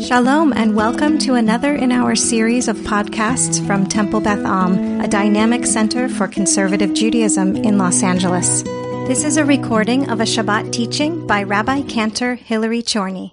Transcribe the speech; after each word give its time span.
Shalom, 0.00 0.52
and 0.52 0.76
welcome 0.76 1.16
to 1.20 1.34
another 1.34 1.74
in 1.74 1.90
our 1.90 2.14
series 2.14 2.68
of 2.68 2.76
podcasts 2.78 3.66
from 3.66 3.86
Temple 3.86 4.20
Beth 4.20 4.44
Am, 4.44 5.00
a 5.00 5.08
dynamic 5.08 5.64
center 5.64 6.06
for 6.10 6.28
conservative 6.28 6.92
Judaism 6.92 7.56
in 7.56 7.78
Los 7.78 8.02
Angeles. 8.02 8.62
This 9.08 9.24
is 9.24 9.38
a 9.38 9.44
recording 9.44 10.10
of 10.10 10.20
a 10.20 10.24
Shabbat 10.24 10.70
teaching 10.70 11.26
by 11.26 11.44
Rabbi 11.44 11.80
Cantor 11.82 12.34
Hillary 12.34 12.82
Chorny. 12.82 13.32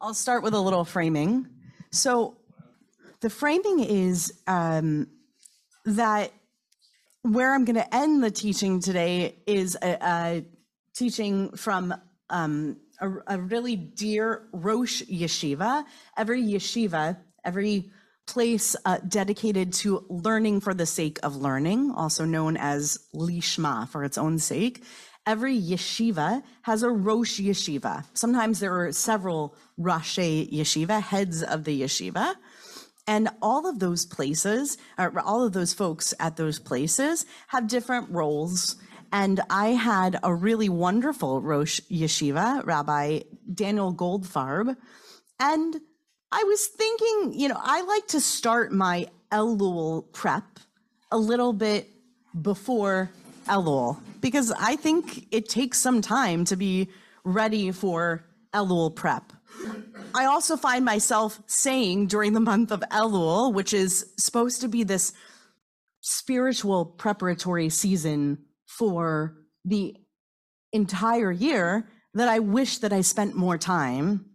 I'll 0.00 0.14
start 0.14 0.44
with 0.44 0.54
a 0.54 0.60
little 0.60 0.84
framing. 0.84 1.48
So, 1.90 2.36
the 3.20 3.28
framing 3.28 3.80
is 3.80 4.32
um, 4.46 5.08
that 5.86 6.32
where 7.22 7.52
I'm 7.52 7.64
going 7.64 7.76
to 7.76 7.94
end 7.94 8.22
the 8.22 8.30
teaching 8.30 8.80
today 8.80 9.34
is 9.44 9.76
a, 9.82 9.98
a 10.00 10.44
teaching 10.94 11.50
from 11.56 11.92
um, 12.30 12.76
a, 13.00 13.10
a 13.26 13.38
really 13.38 13.76
dear 13.76 14.48
Rosh 14.52 15.02
Yeshiva. 15.02 15.84
Every 16.16 16.42
yeshiva, 16.42 17.18
every 17.44 17.90
place 18.26 18.76
uh, 18.84 18.98
dedicated 19.08 19.72
to 19.72 20.04
learning 20.08 20.60
for 20.60 20.72
the 20.72 20.86
sake 20.86 21.18
of 21.22 21.36
learning, 21.36 21.90
also 21.90 22.24
known 22.24 22.56
as 22.56 22.98
Lishma 23.14 23.88
for 23.88 24.04
its 24.04 24.16
own 24.16 24.38
sake. 24.38 24.84
Every 25.26 25.60
yeshiva 25.60 26.42
has 26.62 26.82
a 26.82 26.90
Rosh 26.90 27.40
Yeshiva. 27.40 28.04
Sometimes 28.14 28.60
there 28.60 28.78
are 28.80 28.92
several 28.92 29.54
Rashei 29.78 30.50
Yeshiva, 30.50 31.02
heads 31.02 31.42
of 31.42 31.64
the 31.64 31.82
yeshiva. 31.82 32.34
And 33.06 33.28
all 33.42 33.68
of 33.68 33.80
those 33.80 34.06
places, 34.06 34.78
all 34.98 35.44
of 35.44 35.52
those 35.52 35.72
folks 35.74 36.14
at 36.20 36.36
those 36.36 36.58
places 36.58 37.26
have 37.48 37.66
different 37.66 38.08
roles 38.10 38.76
and 39.12 39.40
I 39.50 39.68
had 39.68 40.18
a 40.22 40.34
really 40.34 40.68
wonderful 40.68 41.40
Rosh 41.40 41.80
Yeshiva, 41.90 42.64
Rabbi 42.64 43.20
Daniel 43.52 43.94
Goldfarb. 43.94 44.76
And 45.38 45.80
I 46.32 46.44
was 46.44 46.66
thinking, 46.66 47.32
you 47.38 47.48
know, 47.48 47.58
I 47.60 47.82
like 47.82 48.06
to 48.08 48.20
start 48.20 48.72
my 48.72 49.08
Elul 49.32 50.12
prep 50.12 50.44
a 51.10 51.18
little 51.18 51.52
bit 51.52 51.88
before 52.40 53.10
Elul 53.46 53.98
because 54.20 54.52
I 54.52 54.76
think 54.76 55.26
it 55.32 55.48
takes 55.48 55.78
some 55.78 56.02
time 56.02 56.44
to 56.46 56.56
be 56.56 56.88
ready 57.24 57.72
for 57.72 58.24
Elul 58.54 58.94
prep. 58.94 59.32
I 60.14 60.26
also 60.26 60.56
find 60.56 60.84
myself 60.84 61.40
saying 61.46 62.06
during 62.06 62.32
the 62.32 62.40
month 62.40 62.70
of 62.70 62.80
Elul, 62.90 63.52
which 63.52 63.72
is 63.72 64.06
supposed 64.16 64.60
to 64.60 64.68
be 64.68 64.84
this 64.84 65.12
spiritual 66.00 66.84
preparatory 66.84 67.68
season 67.68 68.38
for 68.78 69.36
the 69.64 69.96
entire 70.72 71.32
year 71.32 71.88
that 72.14 72.28
I 72.28 72.38
wish 72.38 72.78
that 72.78 72.92
I 72.92 73.00
spent 73.00 73.34
more 73.34 73.58
time 73.58 74.26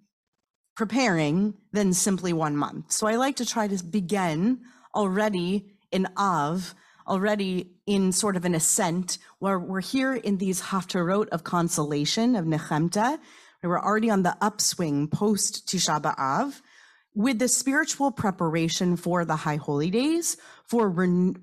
preparing 0.75 1.53
than 1.71 1.93
simply 1.93 2.33
one 2.33 2.57
month. 2.57 2.91
So 2.91 3.07
I 3.07 3.15
like 3.15 3.37
to 3.37 3.45
try 3.45 3.67
to 3.67 3.83
begin 3.83 4.59
already 4.93 5.65
in 5.91 6.07
Av, 6.17 6.75
already 7.07 7.71
in 7.85 8.11
sort 8.11 8.35
of 8.35 8.43
an 8.43 8.55
ascent 8.55 9.17
where 9.39 9.57
we're 9.57 9.81
here 9.81 10.13
in 10.13 10.37
these 10.37 10.61
haftarot 10.61 11.29
of 11.29 11.43
consolation 11.45 12.35
of 12.35 12.45
Nechemta. 12.45 13.17
We're 13.63 13.79
already 13.79 14.09
on 14.09 14.23
the 14.23 14.37
upswing 14.41 15.07
post 15.07 15.67
Tisha 15.67 16.01
B'Av 16.01 16.61
with 17.15 17.39
the 17.39 17.47
spiritual 17.47 18.11
preparation 18.11 18.97
for 18.97 19.23
the 19.23 19.37
high 19.37 19.55
holy 19.55 19.89
days 19.89 20.37
for, 20.65 20.93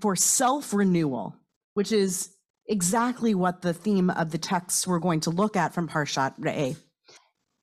for 0.01 0.15
self 0.15 0.75
renewal, 0.75 1.35
which 1.75 1.91
is 1.91 2.32
exactly 2.67 3.35
what 3.35 3.63
the 3.63 3.75
theme 3.75 4.11
of 4.11 4.31
the 4.31 4.39
texts 4.39 4.87
we're 4.87 4.99
going 4.99 5.21
to 5.21 5.31
look 5.31 5.57
at 5.57 5.75
from 5.75 5.89
Parshat 5.89 6.39
Re'eh. 6.39 6.77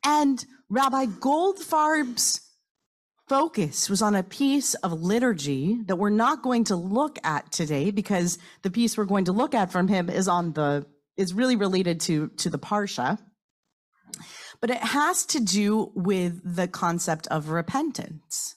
And 0.05 0.43
Rabbi 0.69 1.05
Goldfarb's 1.05 2.41
focus 3.29 3.89
was 3.89 4.01
on 4.01 4.15
a 4.15 4.23
piece 4.23 4.73
of 4.75 4.91
liturgy 4.91 5.79
that 5.85 5.97
we're 5.97 6.09
not 6.09 6.41
going 6.41 6.63
to 6.65 6.75
look 6.75 7.19
at 7.23 7.51
today 7.51 7.91
because 7.91 8.39
the 8.63 8.71
piece 8.71 8.97
we're 8.97 9.05
going 9.05 9.25
to 9.25 9.31
look 9.31 9.53
at 9.53 9.71
from 9.71 9.87
him 9.87 10.09
is 10.09 10.27
on 10.27 10.51
the 10.53 10.85
is 11.15 11.33
really 11.33 11.55
related 11.55 11.99
to 11.99 12.29
to 12.29 12.49
the 12.49 12.57
parsha 12.57 13.19
but 14.59 14.71
it 14.71 14.77
has 14.77 15.25
to 15.27 15.39
do 15.39 15.91
with 15.93 16.41
the 16.43 16.67
concept 16.67 17.27
of 17.27 17.49
repentance 17.49 18.55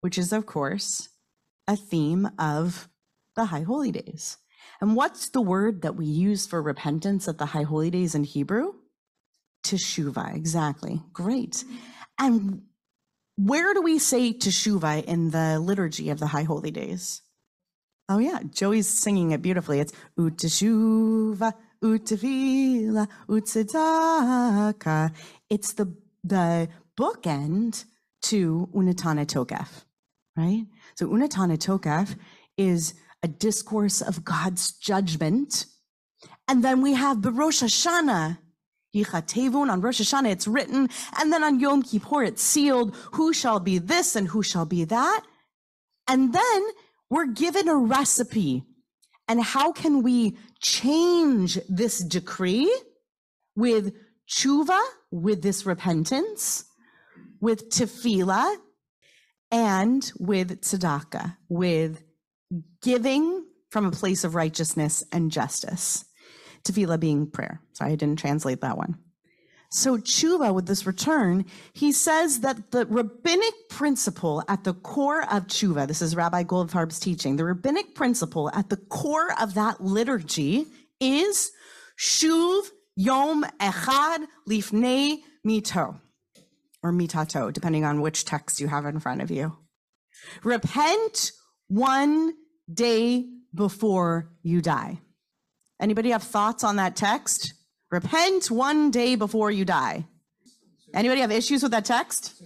which 0.00 0.16
is 0.16 0.32
of 0.32 0.46
course 0.46 1.10
a 1.68 1.76
theme 1.76 2.30
of 2.38 2.88
the 3.36 3.46
high 3.46 3.60
holy 3.60 3.92
days 3.92 4.38
and 4.82 4.96
what's 4.96 5.28
the 5.28 5.40
word 5.40 5.82
that 5.82 5.94
we 5.94 6.06
use 6.06 6.44
for 6.44 6.60
repentance 6.60 7.28
at 7.28 7.38
the 7.38 7.46
High 7.46 7.62
Holy 7.62 7.88
Days 7.88 8.16
in 8.16 8.24
Hebrew? 8.24 8.72
Teshuvah, 9.62 10.34
exactly. 10.34 11.00
Great. 11.12 11.62
And 12.18 12.62
where 13.36 13.74
do 13.74 13.80
we 13.80 14.00
say 14.00 14.32
teshuvah 14.32 15.04
in 15.04 15.30
the 15.30 15.60
liturgy 15.60 16.10
of 16.10 16.18
the 16.18 16.26
High 16.26 16.42
Holy 16.42 16.72
Days? 16.72 17.22
Oh 18.08 18.18
yeah, 18.18 18.40
Joey's 18.50 18.88
singing 18.88 19.30
it 19.30 19.40
beautifully. 19.40 19.78
It's 19.78 19.92
uteshuva, 20.18 21.54
utevila, 21.80 23.06
utzedaka. 23.28 25.14
It's 25.48 25.74
the 25.74 25.94
the 26.24 26.68
bookend 26.98 27.84
to 28.22 28.68
unatana 28.74 29.26
tokef, 29.26 29.84
right? 30.36 30.66
So 30.96 31.06
unatana 31.06 31.56
tokef 31.56 32.16
is 32.56 32.94
a 33.22 33.28
discourse 33.28 34.00
of 34.00 34.24
God's 34.24 34.72
judgment. 34.72 35.66
And 36.48 36.64
then 36.64 36.82
we 36.82 36.94
have 36.94 37.24
Rosh 37.24 37.62
Hashanah. 37.62 38.38
Yichatevun 38.94 39.70
on 39.70 39.80
Rosh 39.80 40.02
Hashanah, 40.02 40.30
it's 40.30 40.46
written, 40.46 40.88
and 41.18 41.32
then 41.32 41.42
on 41.42 41.58
Yom 41.58 41.82
Kippur, 41.82 42.24
it's 42.24 42.42
sealed. 42.42 42.94
Who 43.12 43.32
shall 43.32 43.58
be 43.58 43.78
this 43.78 44.14
and 44.16 44.28
who 44.28 44.42
shall 44.42 44.66
be 44.66 44.84
that? 44.84 45.22
And 46.06 46.34
then 46.34 46.62
we're 47.08 47.26
given 47.26 47.68
a 47.68 47.76
recipe. 47.76 48.64
And 49.28 49.42
how 49.42 49.72
can 49.72 50.02
we 50.02 50.36
change 50.60 51.58
this 51.68 52.00
decree 52.00 52.70
with 53.56 53.94
tshuva, 54.28 54.80
with 55.10 55.42
this 55.42 55.64
repentance, 55.64 56.64
with 57.40 57.70
tefillah, 57.70 58.56
and 59.50 60.12
with 60.18 60.60
tzedakah, 60.60 61.36
with 61.48 62.02
giving 62.82 63.44
from 63.70 63.86
a 63.86 63.90
place 63.90 64.24
of 64.24 64.34
righteousness 64.34 65.02
and 65.12 65.30
justice. 65.30 66.04
Tefillah 66.64 67.00
being 67.00 67.30
prayer. 67.30 67.60
Sorry, 67.72 67.92
I 67.92 67.96
didn't 67.96 68.18
translate 68.18 68.60
that 68.60 68.76
one. 68.76 68.98
So 69.70 69.96
tshuva, 69.96 70.52
with 70.52 70.66
this 70.66 70.86
return, 70.86 71.46
he 71.72 71.92
says 71.92 72.40
that 72.40 72.72
the 72.72 72.84
rabbinic 72.84 73.54
principle 73.70 74.44
at 74.46 74.64
the 74.64 74.74
core 74.74 75.22
of 75.22 75.46
tshuva, 75.46 75.88
this 75.88 76.02
is 76.02 76.14
Rabbi 76.14 76.44
Goldfarb's 76.44 77.00
teaching, 77.00 77.36
the 77.36 77.46
rabbinic 77.46 77.94
principle 77.94 78.50
at 78.52 78.68
the 78.68 78.76
core 78.76 79.32
of 79.40 79.54
that 79.54 79.82
liturgy 79.82 80.66
is 81.00 81.50
shuv 81.98 82.64
yom 82.96 83.46
echad 83.58 84.26
lifnei 84.46 85.20
mito, 85.46 85.98
or 86.82 86.92
mitato, 86.92 87.50
depending 87.50 87.86
on 87.86 88.02
which 88.02 88.26
text 88.26 88.60
you 88.60 88.68
have 88.68 88.84
in 88.84 89.00
front 89.00 89.22
of 89.22 89.30
you. 89.30 89.56
Repent 90.44 91.32
one 91.68 92.34
day 92.74 93.26
before 93.54 94.30
you 94.42 94.60
die. 94.60 95.00
Anybody 95.80 96.10
have 96.10 96.22
thoughts 96.22 96.64
on 96.64 96.76
that 96.76 96.96
text? 96.96 97.54
Repent 97.90 98.50
one 98.50 98.90
day 98.90 99.16
before 99.16 99.50
you 99.50 99.64
die. 99.64 100.06
Anybody 100.94 101.20
have 101.20 101.32
issues 101.32 101.62
with 101.62 101.72
that 101.72 101.84
text? 101.84 102.42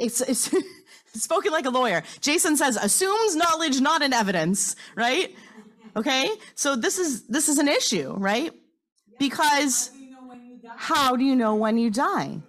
It's, 0.00 0.20
it's 0.20 0.50
spoken 1.14 1.52
like 1.52 1.66
a 1.66 1.70
lawyer. 1.70 2.02
Jason 2.20 2.56
says 2.56 2.76
assumes 2.76 3.36
knowledge, 3.36 3.80
not 3.80 4.02
an 4.02 4.12
evidence, 4.12 4.76
right? 4.96 5.34
Okay? 5.96 6.30
So 6.54 6.76
this 6.76 6.98
is 6.98 7.26
this 7.28 7.48
is 7.48 7.58
an 7.58 7.68
issue, 7.68 8.14
right? 8.16 8.52
Because 9.18 9.90
how 10.76 11.16
do 11.16 11.24
you 11.24 11.36
know 11.36 11.54
when 11.54 11.78
you 11.78 11.90
die? 11.90 12.40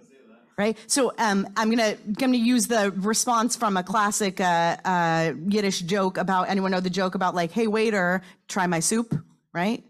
Right? 0.58 0.76
So 0.86 1.12
um, 1.18 1.46
I'm 1.56 1.70
gonna 1.70 1.96
gonna 2.12 2.36
use 2.36 2.66
the 2.66 2.92
response 2.96 3.56
from 3.56 3.76
a 3.76 3.82
classic 3.82 4.40
uh, 4.40 4.76
uh, 4.84 5.34
Yiddish 5.46 5.80
joke 5.80 6.16
about 6.16 6.48
anyone 6.48 6.70
know 6.70 6.80
the 6.80 6.90
joke 6.90 7.14
about 7.14 7.34
like, 7.34 7.52
hey 7.52 7.66
waiter, 7.66 8.22
try 8.48 8.66
my 8.66 8.80
soup, 8.80 9.14
right? 9.52 9.84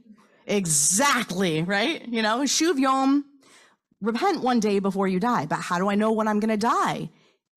Exactly, 0.46 1.62
right? 1.62 2.06
You 2.08 2.22
know, 2.22 2.40
shuv 2.40 2.78
yom, 2.78 3.24
repent 4.00 4.42
one 4.42 4.60
day 4.60 4.78
before 4.78 5.08
you 5.08 5.20
die. 5.20 5.46
But 5.46 5.60
how 5.60 5.78
do 5.78 5.88
I 5.88 5.94
know 5.94 6.12
when 6.12 6.28
I'm 6.28 6.40
gonna 6.40 6.56
die? 6.56 7.10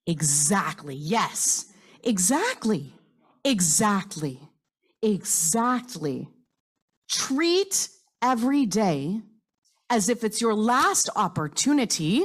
Exactly. 0.07 0.95
Yes. 0.95 1.65
Exactly. 2.03 2.94
Exactly. 3.44 4.39
Exactly. 5.01 6.29
Treat 7.09 7.89
every 8.21 8.65
day 8.65 9.21
as 9.89 10.09
if 10.09 10.23
it's 10.23 10.41
your 10.41 10.53
last 10.53 11.09
opportunity 11.15 12.23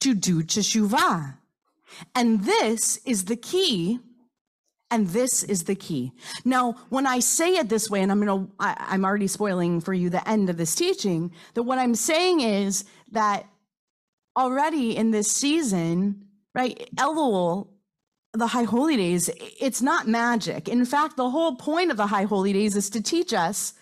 to 0.00 0.14
do 0.14 0.42
teshuvah. 0.42 1.36
And 2.14 2.44
this 2.44 2.98
is 3.04 3.24
the 3.26 3.36
key. 3.36 4.00
And 4.92 5.08
this 5.08 5.44
is 5.44 5.64
the 5.64 5.76
key. 5.76 6.12
Now, 6.44 6.74
when 6.88 7.06
I 7.06 7.20
say 7.20 7.54
it 7.54 7.68
this 7.68 7.88
way, 7.88 8.02
and 8.02 8.10
I'm 8.10 8.24
gonna, 8.24 8.48
I, 8.58 8.74
I'm 8.88 9.04
already 9.04 9.28
spoiling 9.28 9.80
for 9.80 9.94
you 9.94 10.10
the 10.10 10.28
end 10.28 10.50
of 10.50 10.56
this 10.56 10.74
teaching, 10.74 11.32
that 11.54 11.62
what 11.62 11.78
I'm 11.78 11.94
saying 11.94 12.40
is 12.40 12.84
that 13.12 13.46
already 14.36 14.96
in 14.96 15.12
this 15.12 15.30
season, 15.30 16.26
right? 16.56 16.90
Elul, 16.96 17.68
the 18.32 18.48
High 18.48 18.64
Holy 18.64 18.96
Days, 18.96 19.30
it's 19.60 19.80
not 19.80 20.08
magic. 20.08 20.68
In 20.68 20.84
fact, 20.84 21.16
the 21.16 21.30
whole 21.30 21.54
point 21.54 21.92
of 21.92 21.96
the 21.96 22.08
High 22.08 22.24
Holy 22.24 22.52
Days 22.52 22.74
is 22.74 22.90
to 22.90 23.00
teach 23.02 23.32
us 23.32 23.74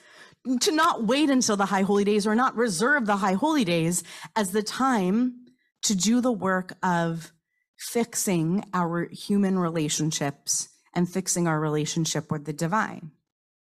to 0.61 0.73
not 0.73 1.05
wait 1.05 1.31
until 1.31 1.56
the 1.56 1.67
High 1.67 1.82
Holy 1.82 2.05
Days 2.05 2.26
or 2.26 2.35
not 2.35 2.56
reserve 2.56 3.06
the 3.06 3.17
High 3.17 3.35
Holy 3.35 3.65
Days 3.65 4.05
as 4.37 4.50
the 4.53 4.62
time 4.62 5.35
to 5.82 5.94
do 5.94 6.20
the 6.20 6.32
work 6.32 6.76
of 6.82 7.32
fixing 7.78 8.64
our 8.75 9.08
human 9.10 9.58
relationships 9.58 10.69
and 10.94 11.08
fixing 11.08 11.46
our 11.46 11.60
relationship 11.60 12.30
with 12.30 12.44
the 12.44 12.52
divine. 12.52 13.12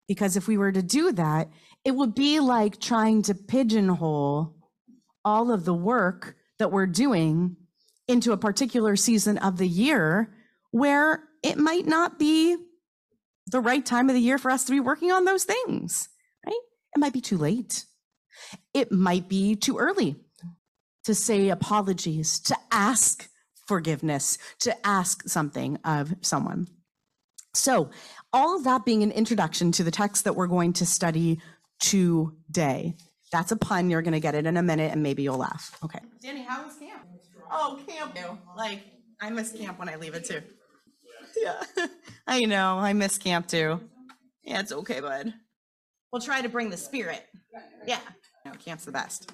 Because 0.09 0.37
if 0.37 0.49
we 0.49 0.59
were 0.59 0.73
to 0.73 0.83
do 0.83 1.13
that, 1.13 1.49
it 1.85 1.93
would 1.93 2.15
be 2.15 2.41
like 2.41 2.81
trying 2.81 3.23
to 3.23 3.35
pigeonhole 3.35 4.57
all 5.25 5.53
of 5.53 5.65
the 5.65 5.75
work 5.75 6.37
that 6.59 6.73
we're 6.73 6.87
doing 6.87 7.57
into 8.09 8.33
a 8.33 8.37
particular 8.37 8.97
season 8.97 9.39
of 9.39 9.57
the 9.57 9.69
year 9.69 10.35
where 10.71 11.23
it 11.43 11.57
might 11.57 11.87
not 11.87 12.19
be 12.19 12.57
the 13.47 13.61
right 13.61 13.85
time 13.85 14.09
of 14.09 14.15
the 14.15 14.21
year 14.21 14.39
for 14.39 14.51
us 14.51 14.65
to 14.65 14.73
be 14.73 14.81
working 14.81 15.13
on 15.13 15.25
those 15.25 15.45
things, 15.45 16.09
right? 16.45 16.55
It 16.95 16.99
might 16.99 17.13
be 17.13 17.21
too 17.21 17.39
late. 17.39 17.85
It 18.75 18.91
might 18.91 19.29
be 19.29 19.57
too 19.57 19.79
early 19.79 20.17
to 21.05 21.15
say 21.15 21.49
apologies, 21.49 22.39
to 22.41 22.57
ask 22.71 23.29
forgiveness, 23.67 24.39
to 24.61 24.87
ask 24.87 25.29
something 25.29 25.79
of 25.85 26.15
someone. 26.21 26.69
So, 27.55 27.91
all 28.33 28.57
of 28.57 28.65
that 28.65 28.85
being 28.85 29.03
an 29.03 29.11
introduction 29.11 29.73
to 29.73 29.85
the 29.85 29.91
text 29.91 30.25
that 30.25 30.35
we're 30.35 30.47
going 30.47 30.73
to 30.75 30.87
study 30.87 31.41
today. 31.81 32.95
That's 33.31 33.53
a 33.53 33.57
pun. 33.57 33.91
You're 33.91 34.03
going 34.03 34.13
to 34.13 34.21
get 34.21 34.35
it 34.35 34.47
in 34.47 34.57
a 34.57 34.63
minute 34.63 34.93
and 34.93 35.03
maybe 35.03 35.23
you'll 35.23 35.39
laugh. 35.39 35.77
Okay. 35.85 35.99
Danny, 36.23 36.43
how 36.43 36.65
was 36.65 36.77
camp? 36.77 37.03
Oh, 37.51 37.79
camp. 37.87 38.17
Like, 38.57 38.81
I 39.21 39.31
miss 39.31 39.53
camp 39.53 39.79
when 39.79 39.89
I 39.89 39.97
leave 39.97 40.15
it 40.15 40.25
too. 40.25 40.41
Yeah. 41.37 41.63
I 42.27 42.41
know. 42.41 42.79
I 42.79 42.93
miss 42.93 43.19
camp 43.19 43.49
too. 43.49 43.81
Yeah, 44.43 44.61
it's 44.61 44.73
okay, 44.73 45.01
bud. 45.01 45.35
We'll 46.13 46.23
try 46.23 46.43
to 46.43 46.49
bring 46.49 46.71
the 46.71 46.77
spirit. 46.77 47.25
Yeah. 47.87 48.01
No, 48.45 48.53
camp's 48.53 48.85
the 48.85 48.93
best. 48.93 49.31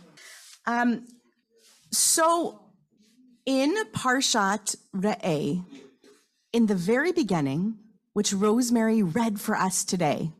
Um, 0.66 1.06
so 1.90 2.60
in 3.46 3.74
Parshat 3.92 4.76
Re'eh, 4.94 5.64
in 6.52 6.66
the 6.66 6.74
very 6.74 7.12
beginning, 7.12 7.78
which 8.12 8.32
Rosemary 8.32 9.02
read 9.02 9.40
for 9.40 9.54
us 9.56 9.84
today, 9.84 10.30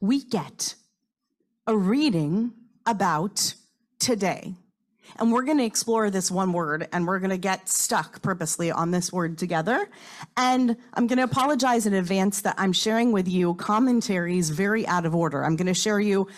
we 0.00 0.24
get 0.24 0.74
a 1.66 1.76
reading 1.76 2.52
about 2.86 3.54
today. 3.98 4.54
And 5.16 5.32
we're 5.32 5.44
going 5.44 5.58
to 5.58 5.64
explore 5.64 6.10
this 6.10 6.30
one 6.30 6.52
word 6.52 6.88
and 6.92 7.06
we're 7.06 7.18
going 7.18 7.30
to 7.30 7.38
get 7.38 7.68
stuck 7.68 8.22
purposely 8.22 8.70
on 8.70 8.90
this 8.90 9.12
word 9.12 9.38
together. 9.38 9.88
And 10.36 10.76
I'm 10.94 11.06
going 11.06 11.18
to 11.18 11.24
apologize 11.24 11.86
in 11.86 11.94
advance 11.94 12.42
that 12.42 12.54
I'm 12.58 12.72
sharing 12.72 13.12
with 13.12 13.26
you 13.26 13.54
commentaries 13.54 14.50
very 14.50 14.86
out 14.86 15.06
of 15.06 15.14
order. 15.14 15.44
I'm 15.44 15.56
going 15.56 15.66
to 15.66 15.74
share 15.74 16.00
you 16.00 16.28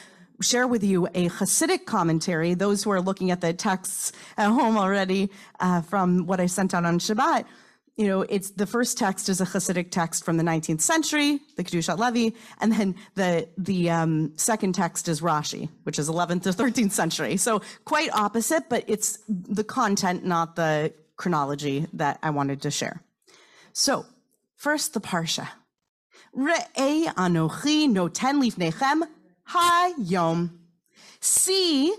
share 0.40 0.66
with 0.66 0.82
you 0.82 1.06
a 1.08 1.28
Hasidic 1.28 1.84
commentary. 1.84 2.54
Those 2.54 2.82
who 2.82 2.90
are 2.90 3.00
looking 3.00 3.30
at 3.30 3.40
the 3.40 3.52
texts 3.52 4.12
at 4.36 4.50
home 4.50 4.76
already 4.76 5.30
uh, 5.60 5.82
from 5.82 6.26
what 6.26 6.40
I 6.40 6.46
sent 6.46 6.74
out 6.74 6.84
on 6.84 6.98
Shabbat, 6.98 7.44
you 7.96 8.06
know, 8.06 8.22
it's 8.22 8.52
the 8.52 8.66
first 8.66 8.96
text 8.96 9.28
is 9.28 9.42
a 9.42 9.44
Hasidic 9.44 9.90
text 9.90 10.24
from 10.24 10.38
the 10.38 10.42
19th 10.42 10.80
century, 10.80 11.38
the 11.56 11.64
Kedushat 11.64 11.98
Levi, 11.98 12.34
and 12.58 12.72
then 12.72 12.94
the 13.14 13.46
the 13.58 13.90
um, 13.90 14.32
second 14.36 14.74
text 14.74 15.06
is 15.06 15.20
Rashi, 15.20 15.68
which 15.82 15.98
is 15.98 16.08
11th 16.08 16.44
to 16.44 16.50
13th 16.50 16.92
century. 16.92 17.36
So 17.36 17.60
quite 17.84 18.10
opposite, 18.14 18.70
but 18.70 18.84
it's 18.86 19.18
the 19.28 19.64
content, 19.64 20.24
not 20.24 20.56
the 20.56 20.94
chronology 21.16 21.86
that 21.92 22.18
I 22.22 22.30
wanted 22.30 22.62
to 22.62 22.70
share. 22.70 23.02
So 23.74 24.06
first, 24.56 24.94
the 24.94 25.00
parsha. 25.00 25.48
Re'ei 26.34 27.06
anochi 27.16 27.86
noten 27.86 28.40
lifnechem 28.40 29.02
hayom. 29.52 30.50
See 31.20 31.94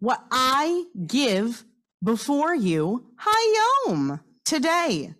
what 0.00 0.22
I 0.30 0.84
give 1.06 1.64
before 2.02 2.54
you 2.54 3.06
hayom 3.20 4.20
today. 4.44 5.14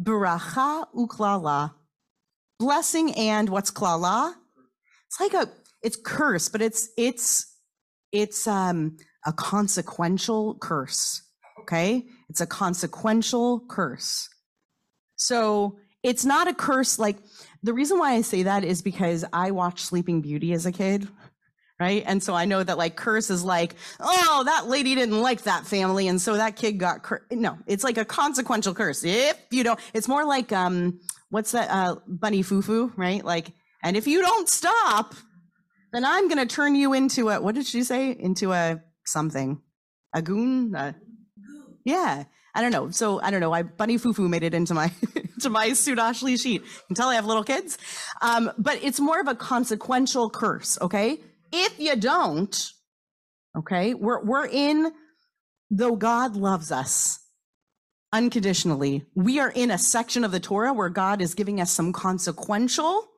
Baracha 0.00 0.86
uklala. 0.94 1.74
Blessing 2.58 3.14
and 3.14 3.48
what's 3.48 3.70
klala? 3.70 4.34
It's 5.06 5.20
like 5.20 5.34
a 5.34 5.50
it's 5.82 5.96
curse, 5.96 6.48
but 6.48 6.62
it's 6.62 6.88
it's 6.96 7.56
it's 8.12 8.46
um 8.46 8.96
a 9.26 9.32
consequential 9.32 10.56
curse. 10.60 11.22
Okay? 11.60 12.04
It's 12.28 12.40
a 12.40 12.46
consequential 12.46 13.64
curse. 13.68 14.28
So 15.16 15.78
it's 16.02 16.24
not 16.24 16.48
a 16.48 16.54
curse 16.54 16.98
like 16.98 17.16
the 17.62 17.72
reason 17.72 17.98
why 17.98 18.14
I 18.14 18.22
say 18.22 18.42
that 18.44 18.64
is 18.64 18.82
because 18.82 19.24
I 19.32 19.52
watched 19.52 19.86
Sleeping 19.86 20.20
Beauty 20.20 20.52
as 20.52 20.66
a 20.66 20.72
kid 20.72 21.08
right? 21.82 22.04
And 22.06 22.22
so 22.22 22.32
I 22.32 22.44
know 22.44 22.62
that 22.62 22.78
like 22.78 22.94
curse 22.94 23.28
is 23.28 23.42
like, 23.42 23.74
oh, 23.98 24.42
that 24.46 24.68
lady 24.68 24.94
didn't 24.94 25.20
like 25.20 25.42
that 25.42 25.66
family, 25.66 26.06
and 26.06 26.20
so 26.22 26.36
that 26.36 26.54
kid 26.54 26.78
got 26.78 27.02
cur-. 27.02 27.26
no. 27.32 27.58
It's 27.66 27.82
like 27.82 27.98
a 27.98 28.04
consequential 28.04 28.72
curse. 28.72 29.02
If 29.04 29.36
you 29.50 29.64
don't, 29.64 29.80
it's 29.92 30.06
more 30.06 30.24
like 30.24 30.52
um, 30.52 31.00
what's 31.30 31.50
that? 31.52 31.68
Uh, 31.70 31.96
Bunny 32.06 32.42
Foo 32.42 32.62
Foo, 32.62 32.92
right? 32.96 33.24
Like, 33.24 33.52
and 33.82 33.96
if 33.96 34.06
you 34.06 34.22
don't 34.22 34.48
stop, 34.48 35.16
then 35.92 36.04
I'm 36.04 36.28
gonna 36.28 36.46
turn 36.46 36.76
you 36.76 36.92
into 36.92 37.30
a 37.30 37.40
what 37.40 37.56
did 37.56 37.66
she 37.66 37.82
say? 37.82 38.12
Into 38.12 38.52
a 38.52 38.80
something, 39.04 39.60
a 40.14 40.22
goon. 40.22 40.76
Uh, 40.76 40.92
yeah. 41.84 42.24
I 42.54 42.60
don't 42.60 42.72
know. 42.72 42.90
So 42.90 43.20
I 43.20 43.30
don't 43.30 43.40
know. 43.40 43.52
I 43.52 43.62
Bunny 43.62 43.96
Foo 43.96 44.12
Foo 44.12 44.28
made 44.28 44.42
it 44.42 44.54
into 44.54 44.74
my 44.74 44.92
to 45.40 45.50
my 45.50 45.70
Sudashli 45.70 46.40
sheet. 46.40 46.62
You 46.62 46.68
can 46.88 46.96
tell 46.96 47.08
I 47.08 47.14
have 47.16 47.26
little 47.26 47.44
kids. 47.44 47.78
Um, 48.20 48.50
but 48.58 48.82
it's 48.82 49.00
more 49.00 49.20
of 49.20 49.28
a 49.28 49.34
consequential 49.34 50.30
curse, 50.30 50.78
okay? 50.80 51.18
If 51.52 51.78
you 51.78 51.96
don't, 51.96 52.72
okay, 53.56 53.94
we're, 53.94 54.24
we're 54.24 54.46
in, 54.46 54.92
though 55.70 55.96
God 55.96 56.36
loves 56.36 56.72
us 56.72 57.18
unconditionally, 58.12 59.04
we 59.14 59.38
are 59.38 59.50
in 59.50 59.70
a 59.70 59.78
section 59.78 60.24
of 60.24 60.32
the 60.32 60.40
Torah 60.40 60.72
where 60.72 60.88
God 60.88 61.20
is 61.20 61.34
giving 61.34 61.60
us 61.60 61.70
some 61.70 61.92
consequential 61.92 63.08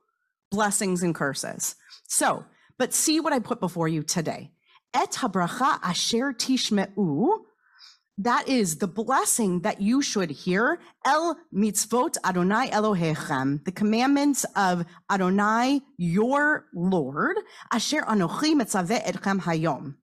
blessings 0.50 1.02
and 1.02 1.14
curses. 1.14 1.76
So, 2.08 2.44
but 2.78 2.92
see 2.92 3.20
what 3.20 3.32
I 3.32 3.38
put 3.38 3.60
before 3.60 3.88
you 3.88 4.02
today. 4.02 4.50
Et 4.92 5.10
habracha 5.12 5.80
asher 5.82 6.32
tishme'u 6.32 7.38
that 8.18 8.48
is 8.48 8.76
the 8.76 8.86
blessing 8.86 9.60
that 9.60 9.80
you 9.80 10.00
should 10.00 10.30
hear. 10.30 10.78
El 11.04 11.36
mitzvot 11.52 12.16
Adonai 12.24 12.70
Elohechem, 12.70 13.64
the 13.64 13.72
commandments 13.72 14.46
of 14.54 14.84
Adonai, 15.10 15.80
your 15.96 16.66
Lord. 16.74 17.36
Asher 17.72 18.02
anochi 18.02 18.54
mitzaveh 18.54 19.04
etchem 19.04 19.40
hayom. 19.40 19.96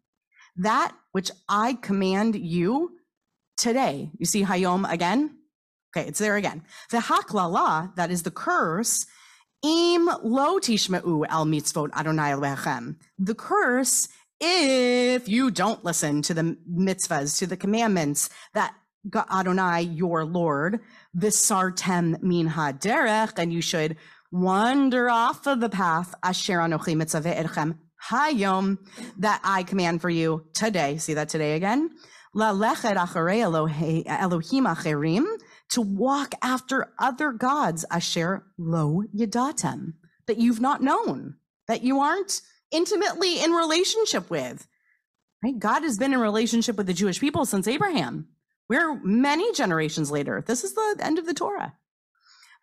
That 0.58 0.94
which 1.14 1.32
I 1.48 1.74
command 1.82 2.36
you 2.36 2.98
today. 3.58 4.12
You 4.18 4.26
see 4.26 4.44
hayom 4.44 4.92
again? 4.92 5.38
Okay, 5.96 6.08
it's 6.08 6.20
there 6.20 6.36
again. 6.36 6.64
The 6.90 6.98
haklala, 6.98 7.96
that 7.96 8.12
is 8.12 8.24
the 8.24 8.32
curse. 8.32 9.06
Im 9.64 10.10
lo 10.24 10.60
tishmeu 10.60 11.26
el 11.30 11.46
mitzvot 11.46 11.94
Adonai 11.94 12.32
Elohechem. 12.32 12.98
The 13.20 13.36
curse 13.36 14.10
if 14.42 15.30
you 15.30 15.52
don't 15.52 15.86
listen 15.86 16.22
to 16.24 16.34
the 16.34 16.58
mitzvahs, 16.70 17.38
to 17.38 17.48
the 17.48 17.56
commandments 17.56 18.30
that 18.54 18.74
Adonai, 19.16 19.82
your 19.82 20.26
Lord, 20.26 20.80
visartem 21.18 22.22
min 22.22 22.50
haderech, 22.50 23.34
and 23.38 23.54
you 23.54 23.62
should 23.62 23.98
wander 24.32 25.10
off 25.10 25.48
of 25.48 25.60
the 25.60 25.70
path 25.70 26.14
asher 26.24 26.58
anochi 26.58 26.96
mitzvah 26.96 27.76
hayom 28.10 28.78
that 29.20 29.42
I 29.44 29.64
command 29.64 30.02
for 30.02 30.10
you 30.10 30.46
today. 30.54 30.98
See 30.98 31.14
that 31.14 31.30
today 31.30 31.54
again? 31.54 31.92
La 32.34 32.52
lechet 32.52 32.96
acharei 32.96 33.42
Elohim 34.08 34.66
acherim 34.66 35.26
to 35.70 35.82
walk 35.82 36.34
after 36.42 36.94
other 36.98 37.32
gods 37.32 37.86
asher 37.92 38.44
lo 38.58 39.04
yadatem 39.16 39.94
that 40.28 40.38
you've 40.38 40.62
not 40.62 40.82
known, 40.82 41.36
that 41.68 41.84
you 41.84 42.00
aren't 42.00 42.42
intimately 42.72 43.44
in 43.44 43.52
relationship 43.52 44.30
with. 44.30 44.68
Right? 45.44 45.58
God 45.58 45.84
has 45.84 45.98
been 45.98 46.14
in 46.14 46.20
relationship 46.20 46.76
with 46.78 46.88
the 46.88 46.94
Jewish 46.94 47.20
people 47.20 47.46
since 47.46 47.68
Abraham. 47.68 48.28
We're 48.70 49.02
many 49.04 49.52
generations 49.54 50.12
later. 50.12 50.44
This 50.46 50.64
is 50.64 50.74
the 50.74 50.98
end 51.02 51.20
of 51.20 51.26
the 51.26 51.34
Torah. 51.34 51.74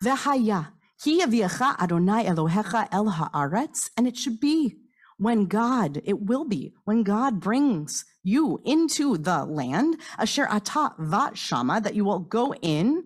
V'haya, 0.03 0.69
hi 1.03 1.75
Adonai 1.83 2.25
Elohecha 2.25 2.87
el 2.91 3.11
haaretz, 3.11 3.89
and 3.95 4.07
it 4.07 4.17
should 4.17 4.39
be 4.39 4.77
when 5.17 5.45
God, 5.45 6.01
it 6.05 6.21
will 6.21 6.45
be 6.45 6.73
when 6.85 7.03
God 7.03 7.41
brings 7.41 8.05
you 8.23 8.61
into 8.63 9.17
the 9.17 9.43
land, 9.43 9.97
asher 10.17 10.47
ata 10.49 10.93
vat 10.97 11.37
shama, 11.37 11.81
that 11.81 11.93
you 11.93 12.05
will 12.05 12.19
go 12.19 12.53
in, 12.61 13.03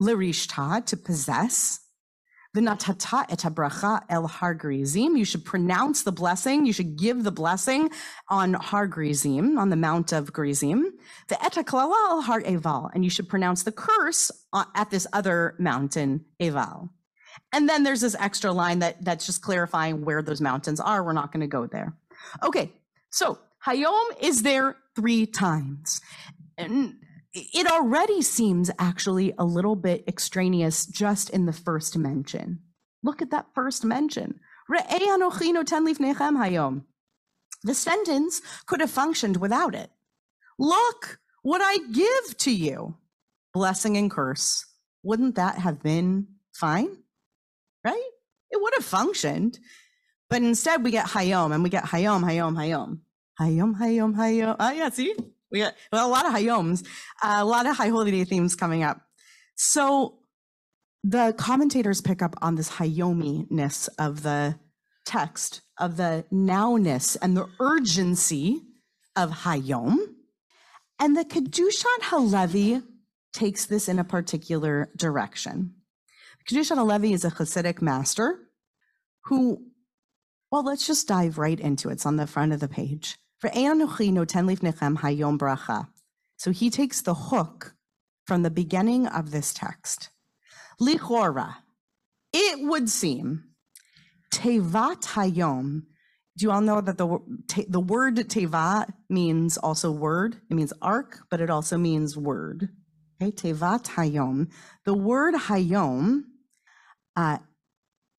lirishta, 0.00 0.84
to 0.84 0.96
possess, 0.98 1.80
V'natata 2.54 3.24
et 3.30 3.44
el 4.10 4.26
har 4.26 4.54
grizim. 4.54 5.16
You 5.16 5.24
should 5.24 5.44
pronounce 5.44 6.02
the 6.02 6.12
blessing. 6.12 6.66
You 6.66 6.72
should 6.72 6.96
give 6.96 7.22
the 7.22 7.30
blessing 7.30 7.90
on 8.28 8.54
har 8.54 8.86
grizim, 8.88 9.56
on 9.58 9.70
the 9.70 9.76
mount 9.76 10.12
of 10.12 10.32
grizim. 10.32 10.92
Ve'et 11.28 11.64
klala 11.64 12.10
el 12.10 12.22
har 12.22 12.40
eval. 12.40 12.90
And 12.92 13.04
you 13.04 13.10
should 13.10 13.28
pronounce 13.28 13.62
the 13.62 13.72
curse 13.72 14.30
at 14.74 14.90
this 14.90 15.06
other 15.12 15.54
mountain, 15.58 16.24
eval. 16.40 16.90
And 17.52 17.68
then 17.68 17.84
there's 17.84 18.00
this 18.00 18.16
extra 18.18 18.52
line 18.52 18.80
that 18.80 19.04
that's 19.04 19.26
just 19.26 19.42
clarifying 19.42 20.04
where 20.04 20.22
those 20.22 20.40
mountains 20.40 20.80
are. 20.80 21.04
We're 21.04 21.12
not 21.12 21.32
going 21.32 21.42
to 21.42 21.46
go 21.46 21.66
there. 21.66 21.94
Okay, 22.42 22.72
so 23.10 23.38
Hayom 23.66 24.10
is 24.20 24.42
there 24.42 24.76
three 24.96 25.26
times. 25.26 26.00
And 26.58 26.96
it 27.32 27.70
already 27.70 28.22
seems 28.22 28.70
actually 28.78 29.34
a 29.38 29.44
little 29.44 29.76
bit 29.76 30.04
extraneous 30.08 30.86
just 30.86 31.30
in 31.30 31.46
the 31.46 31.52
first 31.52 31.96
mention. 31.96 32.60
Look 33.02 33.22
at 33.22 33.30
that 33.30 33.46
first 33.54 33.84
mention. 33.84 34.40
The 37.62 37.74
sentence 37.74 38.42
could 38.66 38.80
have 38.80 38.90
functioned 38.90 39.36
without 39.36 39.74
it. 39.74 39.90
Look 40.58 41.18
what 41.42 41.60
I 41.62 41.78
give 41.78 42.36
to 42.38 42.50
you. 42.50 42.96
Blessing 43.52 43.96
and 43.96 44.10
curse. 44.10 44.66
Wouldn't 45.02 45.36
that 45.36 45.58
have 45.58 45.82
been 45.82 46.26
fine? 46.52 46.96
Right? 47.84 48.10
It 48.50 48.60
would 48.60 48.74
have 48.74 48.84
functioned. 48.84 49.58
But 50.28 50.42
instead, 50.42 50.84
we 50.84 50.90
get 50.90 51.06
Hayom 51.06 51.52
and 51.54 51.62
we 51.62 51.70
get 51.70 51.84
Hayom, 51.84 52.22
Hayom, 52.22 52.54
Hayom. 52.54 53.00
Hayom, 53.40 53.78
Hayom, 53.78 54.14
Hayom. 54.14 54.56
Oh, 54.60 54.70
yeah, 54.70 54.90
see? 54.90 55.14
We 55.50 55.60
got 55.60 55.74
well, 55.92 56.06
a 56.06 56.10
lot 56.10 56.26
of 56.26 56.32
Hayoms, 56.32 56.86
a 57.22 57.44
lot 57.44 57.66
of 57.66 57.76
High 57.76 57.88
Holy 57.88 58.10
Day 58.10 58.24
themes 58.24 58.54
coming 58.54 58.82
up. 58.82 59.00
So 59.56 60.18
the 61.02 61.34
commentators 61.36 62.00
pick 62.00 62.22
up 62.22 62.36
on 62.42 62.54
this 62.54 62.70
Hayomi-ness 62.70 63.88
of 63.98 64.22
the 64.22 64.58
text, 65.06 65.62
of 65.78 65.96
the 65.96 66.24
nowness 66.32 67.16
and 67.20 67.36
the 67.36 67.48
urgency 67.58 68.60
of 69.16 69.30
Hayom. 69.30 69.96
And 70.98 71.16
the 71.16 71.24
Kedushat 71.24 72.02
Halevi 72.02 72.82
takes 73.32 73.66
this 73.66 73.88
in 73.88 73.98
a 73.98 74.04
particular 74.04 74.90
direction. 74.96 75.74
Kedushat 76.48 76.76
Halevi 76.76 77.12
is 77.12 77.24
a 77.24 77.30
Hasidic 77.30 77.80
master 77.80 78.38
who, 79.24 79.62
well, 80.50 80.64
let's 80.64 80.86
just 80.86 81.08
dive 81.08 81.38
right 81.38 81.58
into 81.58 81.88
it. 81.88 81.94
It's 81.94 82.06
on 82.06 82.16
the 82.16 82.26
front 82.26 82.52
of 82.52 82.60
the 82.60 82.68
page. 82.68 83.18
So 83.42 83.50
he 86.50 86.70
takes 86.70 87.02
the 87.02 87.14
hook 87.14 87.74
from 88.26 88.42
the 88.42 88.50
beginning 88.50 89.06
of 89.06 89.30
this 89.30 89.54
text. 89.54 90.10
Lichora, 90.80 91.56
it 92.32 92.66
would 92.66 92.88
seem, 92.88 93.44
tevat 94.32 95.02
hayom. 95.02 95.82
Do 96.36 96.46
you 96.46 96.52
all 96.52 96.60
know 96.60 96.80
that 96.80 96.96
the 96.96 97.18
the 97.68 97.80
word 97.80 98.16
teva 98.16 98.88
means 99.10 99.58
also 99.58 99.90
word? 99.90 100.36
It 100.48 100.54
means 100.54 100.72
ark, 100.80 101.18
but 101.30 101.40
it 101.40 101.50
also 101.50 101.76
means 101.76 102.16
word. 102.16 102.68
Okay, 103.20 103.32
tevat 103.32 103.88
hayom. 103.88 104.48
The 104.84 104.94
word 104.94 105.34
hayom, 105.34 106.22
uh, 107.16 107.38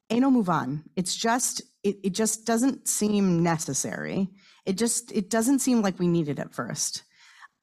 eno 0.10 0.30
muvan. 0.30 0.84
It's 0.96 1.16
just 1.16 1.62
it, 1.84 1.98
it 2.04 2.14
just 2.14 2.46
doesn't 2.46 2.88
seem 2.88 3.42
necessary. 3.42 4.30
It 4.66 4.78
just 4.78 5.12
it 5.12 5.30
doesn't 5.30 5.60
seem 5.60 5.82
like 5.82 6.00
we 6.00 6.08
need 6.08 6.30
it 6.30 6.40
at 6.40 6.54
first. 6.54 7.04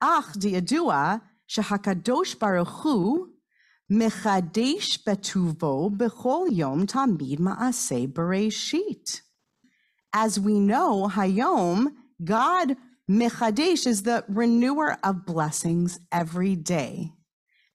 Ach 0.01 0.33
diyadua 0.35 1.21
shehakadosh 1.49 2.39
baruch 2.39 2.69
hu 2.69 3.31
mechadesh 3.91 4.99
betuvo 5.05 5.97
bechol 5.97 6.49
yom 6.51 6.87
tamid 6.87 7.39
maaseh 7.39 8.13
bereshit. 8.13 9.21
As 10.13 10.41
we 10.41 10.59
know, 10.59 11.09
Hayom, 11.13 11.89
God 12.25 12.77
mechadesh 13.09 13.87
is 13.87 14.03
the 14.03 14.25
renewer 14.29 14.97
of 15.05 15.25
blessings 15.25 16.01
every 16.11 16.57
day. 16.57 17.13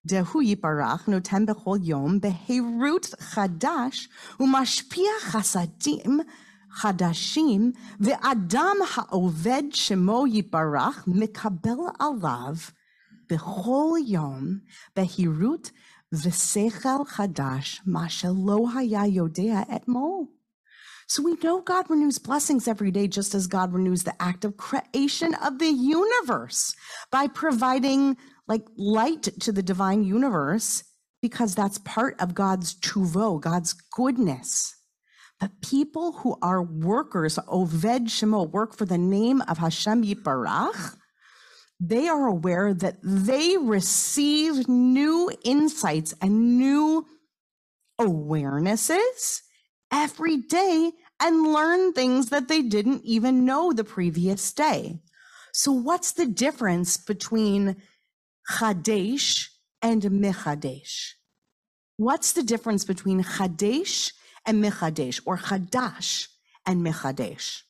Dehu 0.08 0.44
yiparach 0.44 1.06
notem 1.06 1.46
bechol 1.46 1.80
yom 1.82 2.20
beherut 2.20 3.16
chadash 3.34 4.08
umashpia 4.38 5.20
chasadim 5.32 6.26
חדשים, 6.73 7.73
ואדם 8.01 8.77
העובד 8.95 9.63
שמו 9.71 10.25
יתברך 10.27 11.05
מקבל 11.07 11.79
עליו 11.99 12.55
בכל 13.31 13.91
יום 14.07 14.59
בהירות 14.97 15.71
ושכל 16.13 17.05
חדש, 17.07 17.83
מה 17.87 18.09
שלא 18.09 18.67
היה 18.77 19.07
יודע 19.07 19.61
אתמול. 19.77 20.25
So 21.11 21.23
we 21.23 21.37
know 21.43 21.63
God 21.63 21.89
renews 21.89 22.19
blessings 22.19 22.69
every 22.69 22.91
day, 22.91 23.09
just 23.09 23.35
as 23.35 23.47
God 23.47 23.73
renews 23.73 24.03
the 24.05 24.21
act 24.21 24.45
of 24.45 24.59
creation 24.59 25.33
of 25.47 25.59
the 25.59 25.73
universe 25.99 26.77
by 27.11 27.29
providing 27.29 28.19
like 28.47 28.67
light 28.77 29.23
to 29.41 29.51
the 29.51 29.63
divine 29.63 30.05
universe, 30.05 30.85
because 31.23 31.55
that's 31.55 31.79
part 31.79 32.15
of 32.21 32.35
God's 32.35 32.75
tuvo, 32.75 33.41
God's 33.41 33.73
goodness. 33.73 34.75
But 35.40 35.62
people 35.62 36.14
who 36.14 36.38
are 36.42 36.62
workers, 36.62 37.38
Oved 37.48 38.08
Shemo, 38.08 38.50
work 38.50 38.76
for 38.76 38.86
the 38.86 38.98
name 38.98 39.42
of 39.42 39.58
Hashem 39.58 40.04
Yiparach, 40.04 40.96
they 41.80 42.08
are 42.08 42.28
aware 42.28 42.74
that 42.74 42.98
they 43.04 43.58
receive 43.58 44.70
new 44.70 45.32
insights 45.44 46.14
and 46.22 46.58
new 46.58 47.06
awarenesses 48.00 49.42
every 49.92 50.38
day 50.38 50.92
and 51.20 51.54
learn 51.54 51.94
things 51.94 52.30
that 52.30 52.48
they 52.48 52.62
didn't 52.62 53.04
even 53.04 53.46
know 53.46 53.74
the 53.74 53.84
previous 53.84 54.52
day. 54.54 55.00
So, 55.54 55.72
what's 55.72 56.14
the 56.14 56.26
difference 56.26 56.98
between 56.98 57.76
Chadesh 58.50 59.50
and 59.82 60.02
Mechadesh? 60.04 61.12
What's 61.98 62.34
the 62.34 62.44
difference 62.44 62.86
between 62.86 63.24
Chadesh 63.24 64.12
and 64.46 64.64
Mechadesh 64.64 65.22
or 65.26 65.38
Chadash 65.38 66.28
and 66.66 66.86
Mechadesh. 66.86 67.62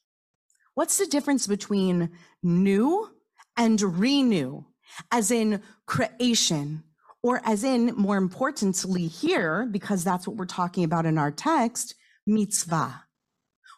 What's 0.74 0.98
the 0.98 1.06
difference 1.06 1.48
between 1.48 2.12
new 2.42 3.10
and 3.56 3.82
renew, 3.82 4.66
as 5.12 5.30
in 5.30 5.62
creation, 5.86 6.84
or 7.22 7.42
as 7.46 7.64
in, 7.64 7.94
more 7.96 8.18
importantly, 8.18 9.08
here, 9.08 9.68
because 9.70 10.04
that's 10.04 10.28
what 10.28 10.36
we're 10.36 10.46
talking 10.46 10.84
about 10.84 11.06
in 11.06 11.18
our 11.18 11.32
text, 11.32 11.96
mitzvah? 12.26 13.04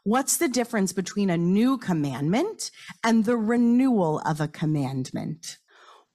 What's 0.03 0.37
the 0.37 0.47
difference 0.47 0.93
between 0.93 1.29
a 1.29 1.37
new 1.37 1.77
commandment 1.77 2.71
and 3.03 3.25
the 3.25 3.37
renewal 3.37 4.19
of 4.19 4.39
a 4.39 4.47
commandment? 4.47 5.57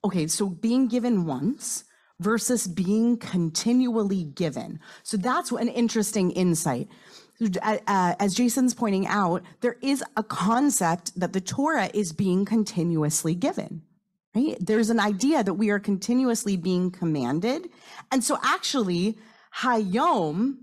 Okay, 0.03 0.27
so 0.27 0.49
being 0.49 0.87
given 0.87 1.25
once 1.25 1.83
versus 2.21 2.67
being 2.67 3.17
continually 3.17 4.23
given. 4.23 4.79
So 5.03 5.17
that's 5.17 5.51
an 5.51 5.67
interesting 5.67 6.31
insight. 6.31 6.87
As 7.63 8.35
Jason's 8.35 8.75
pointing 8.75 9.07
out, 9.07 9.41
there 9.61 9.77
is 9.81 10.03
a 10.15 10.23
concept 10.23 11.19
that 11.19 11.33
the 11.33 11.41
Torah 11.41 11.89
is 11.93 12.13
being 12.13 12.45
continuously 12.45 13.33
given. 13.33 13.81
Right? 14.35 14.55
There's 14.61 14.89
an 14.89 14.99
idea 14.99 15.43
that 15.43 15.55
we 15.55 15.71
are 15.71 15.79
continuously 15.79 16.55
being 16.55 16.91
commanded. 16.91 17.69
And 18.11 18.23
so 18.23 18.37
actually, 18.43 19.17
Hayom 19.57 20.59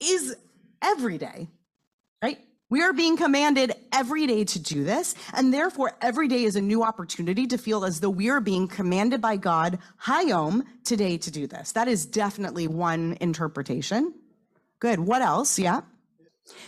is 0.00 0.36
every 0.82 1.18
day? 1.18 1.48
We 2.72 2.80
are 2.80 2.94
being 2.94 3.18
commanded 3.18 3.74
every 3.92 4.26
day 4.26 4.44
to 4.44 4.58
do 4.58 4.82
this, 4.82 5.14
and 5.34 5.52
therefore 5.52 5.92
every 6.00 6.26
day 6.26 6.44
is 6.44 6.56
a 6.56 6.62
new 6.62 6.82
opportunity 6.82 7.46
to 7.48 7.58
feel 7.58 7.84
as 7.84 8.00
though 8.00 8.08
we 8.08 8.30
are 8.30 8.40
being 8.40 8.66
commanded 8.66 9.20
by 9.20 9.36
God, 9.36 9.78
Hayom, 10.06 10.62
today 10.82 11.18
to 11.18 11.30
do 11.30 11.46
this. 11.46 11.72
That 11.72 11.86
is 11.86 12.06
definitely 12.06 12.68
one 12.68 13.18
interpretation. 13.20 14.14
Good. 14.80 15.00
What 15.00 15.20
else? 15.20 15.58
Yeah. 15.58 15.82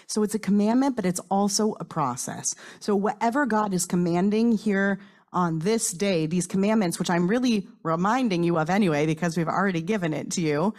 So 0.07 0.23
it's 0.23 0.35
a 0.35 0.39
commandment, 0.39 0.95
but 0.95 1.07
it's 1.07 1.21
also 1.31 1.75
a 1.81 1.87
process. 1.87 2.55
So 2.81 2.95
whatever 2.95 3.47
God 3.47 3.73
is 3.73 3.87
commanding 3.87 4.59
here 4.59 5.01
on 5.33 5.61
this 5.61 5.91
day, 5.91 6.27
these 6.27 6.47
commandments, 6.47 6.99
which 6.99 7.09
I'm 7.09 7.29
really 7.29 7.67
reminding 7.83 8.43
you 8.43 8.59
of 8.59 8.69
anyway, 8.69 9.07
because 9.07 9.39
we've 9.39 9.49
already 9.49 9.81
given 9.81 10.13
it 10.13 10.33
to 10.33 10.43
you, 10.43 10.75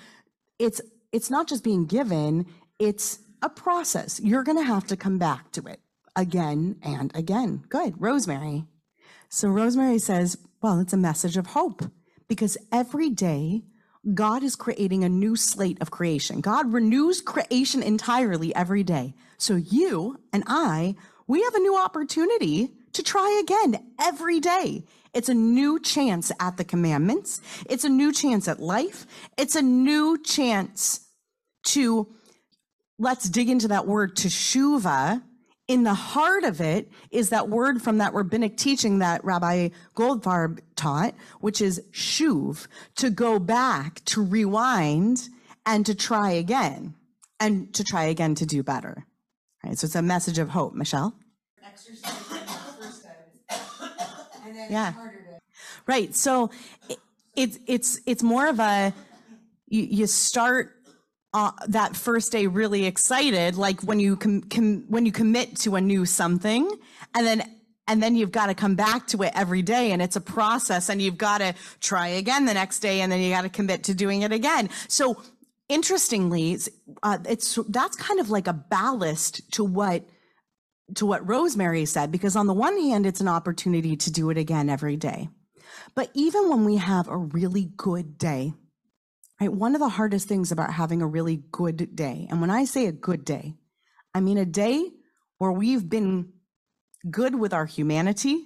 it's 0.60 0.82
it's 1.12 1.32
not 1.32 1.48
just 1.48 1.63
being 1.63 1.88
given, 1.88 2.46
it's 2.77 3.17
a 3.46 3.50
process. 3.50 4.20
You're 4.20 4.44
going 4.44 4.58
to 4.58 4.64
have 4.64 4.88
to 4.88 4.98
come 4.98 5.20
back 5.20 5.52
to 5.52 5.68
it 5.68 5.80
again 6.16 6.78
and 6.82 7.16
again. 7.16 7.64
Good. 7.70 7.94
Rosemary. 8.02 8.66
So 9.30 9.50
Rosemary 9.50 10.00
says, 10.00 10.38
well, 10.64 10.80
it's 10.80 10.94
a 10.94 10.98
message 10.98 11.38
of 11.38 11.48
hope 11.48 11.84
because 12.28 12.58
every 12.72 13.12
day 13.12 13.64
God 14.16 14.42
is 14.44 14.56
creating 14.56 15.04
a 15.04 15.10
new 15.10 15.36
slate 15.36 15.80
of 15.80 15.92
creation. 15.92 16.42
God 16.42 16.74
renews 16.74 17.22
creation 17.22 17.84
entirely 17.84 18.54
every 18.56 18.84
day. 18.84 19.14
So 19.38 19.56
you 19.56 20.20
and 20.34 20.44
I, 20.48 20.96
we 21.28 21.44
have 21.44 21.54
a 21.54 21.60
new 21.60 21.78
opportunity 21.78 22.72
to 22.94 23.04
try 23.04 23.42
again 23.44 23.94
every 24.00 24.40
day. 24.40 24.86
It's 25.14 25.30
a 25.30 25.34
new 25.36 25.80
chance 25.80 26.32
at 26.40 26.58
the 26.58 26.64
commandments. 26.64 27.42
It's 27.70 27.84
a 27.84 27.90
new 27.90 28.12
chance 28.12 28.48
at 28.48 28.60
life. 28.60 29.06
It's 29.38 29.56
a 29.56 29.62
new 29.62 30.18
chance 30.24 31.02
to 31.66 32.08
let's 32.98 33.30
dig 33.30 33.50
into 33.50 33.68
that 33.70 33.88
word 33.88 34.16
teshuva. 34.16 35.22
In 35.68 35.84
the 35.84 35.96
heart 35.96 36.44
of 36.44 36.62
it 36.62 36.92
is 37.10 37.30
that 37.30 37.50
word 37.50 37.82
from 37.82 37.98
that 37.98 38.14
rabbinic 38.14 38.56
teaching 38.56 39.00
that 39.00 39.25
Rabbi 39.25 39.70
Goldfarb 39.96 40.60
taught, 40.75 41.16
which 41.40 41.60
is 41.60 41.82
shuv, 41.92 42.68
to 42.98 43.10
go 43.10 43.40
back, 43.40 44.06
to 44.06 44.24
rewind, 44.24 45.28
and 45.66 45.84
to 45.88 45.96
try 45.96 46.30
again, 46.32 46.94
and 47.40 47.74
to 47.74 47.84
try 47.84 48.04
again 48.04 48.36
to 48.36 48.46
do 48.46 48.62
better. 48.62 49.08
Right? 49.64 49.75
So 49.75 49.86
it's 49.86 49.96
a 49.96 50.04
message 50.04 50.38
of 50.38 50.50
hope. 50.50 50.75
Michelle? 50.75 51.16
yeah. 54.70 54.94
Right. 55.88 56.16
So 56.16 56.52
it's 57.36 57.60
it's 57.68 58.00
it's 58.06 58.24
more 58.24 58.48
of 58.48 58.60
a 58.60 58.94
you, 59.68 59.84
you 59.84 60.08
start 60.08 60.75
uh, 61.36 61.51
that 61.68 61.98
first 61.98 62.32
day 62.32 62.48
really 62.48 62.86
excited, 62.86 63.58
like 63.58 63.82
when 63.82 64.00
you 64.00 64.15
com, 64.15 64.42
com, 64.44 64.86
when 64.88 65.06
you 65.06 65.12
commit 65.12 65.58
to 65.58 65.75
a 65.75 65.82
new 65.82 66.06
something, 66.06 66.63
and 67.13 67.27
then 67.27 67.44
and 67.88 68.01
then 68.01 68.15
you've 68.15 68.32
got 68.32 68.48
to 68.48 68.56
come 68.56 68.75
back 68.75 69.06
to 69.08 69.22
it 69.22 69.32
every 69.36 69.62
day, 69.62 69.92
and 69.92 70.01
it's 70.01 70.15
a 70.15 70.22
process, 70.22 70.89
and 70.89 71.01
you've 71.01 71.18
got 71.18 71.39
to 71.39 71.54
try 71.82 72.08
again 72.08 72.46
the 72.46 72.54
next 72.54 72.80
day, 72.80 73.01
and 73.01 73.12
then 73.12 73.20
you 73.20 73.30
got 73.30 73.42
to 73.42 73.50
commit 73.50 73.84
to 73.84 73.94
doing 73.94 74.22
it 74.22 74.32
again. 74.32 74.70
So 74.88 75.22
interestingly, 75.68 76.58
uh, 77.04 77.18
it's 77.27 77.60
that's 77.68 77.98
kind 77.98 78.20
of 78.22 78.30
like 78.30 78.48
a 78.48 78.54
ballast 78.54 79.42
to 79.56 79.63
what 79.65 80.04
to 80.96 81.06
what 81.06 81.27
Rosemary 81.27 81.86
said, 81.86 82.12
because 82.12 82.36
on 82.38 82.48
the 82.48 82.54
one 82.54 82.80
hand, 82.80 83.06
it's 83.06 83.22
an 83.22 83.27
opportunity 83.27 83.98
to 83.98 84.10
do 84.10 84.30
it 84.30 84.38
again 84.38 84.70
every 84.70 84.96
day. 84.96 85.27
But 85.96 86.12
even 86.13 86.50
when 86.50 86.63
we 86.63 86.77
have 86.77 87.10
a 87.10 87.18
really 87.18 87.70
good 87.75 88.18
day, 88.18 88.54
right, 89.39 89.51
one 89.51 89.75
of 89.75 89.82
the 89.82 89.89
hardest 89.89 90.27
things 90.27 90.51
about 90.51 90.74
having 90.74 91.01
a 91.01 91.08
really 91.08 91.44
good 91.51 91.96
day, 91.96 92.27
and 92.30 92.42
when 92.42 92.50
I 92.50 92.65
say 92.65 92.86
a 92.86 92.92
good 92.92 93.25
day, 93.25 93.56
I 94.13 94.22
mean 94.22 94.38
a 94.38 94.46
day 94.46 94.89
where 95.38 95.51
we've 95.51 95.88
been 95.89 96.34
good 97.10 97.36
with 97.36 97.54
our 97.54 97.65
humanity, 97.65 98.46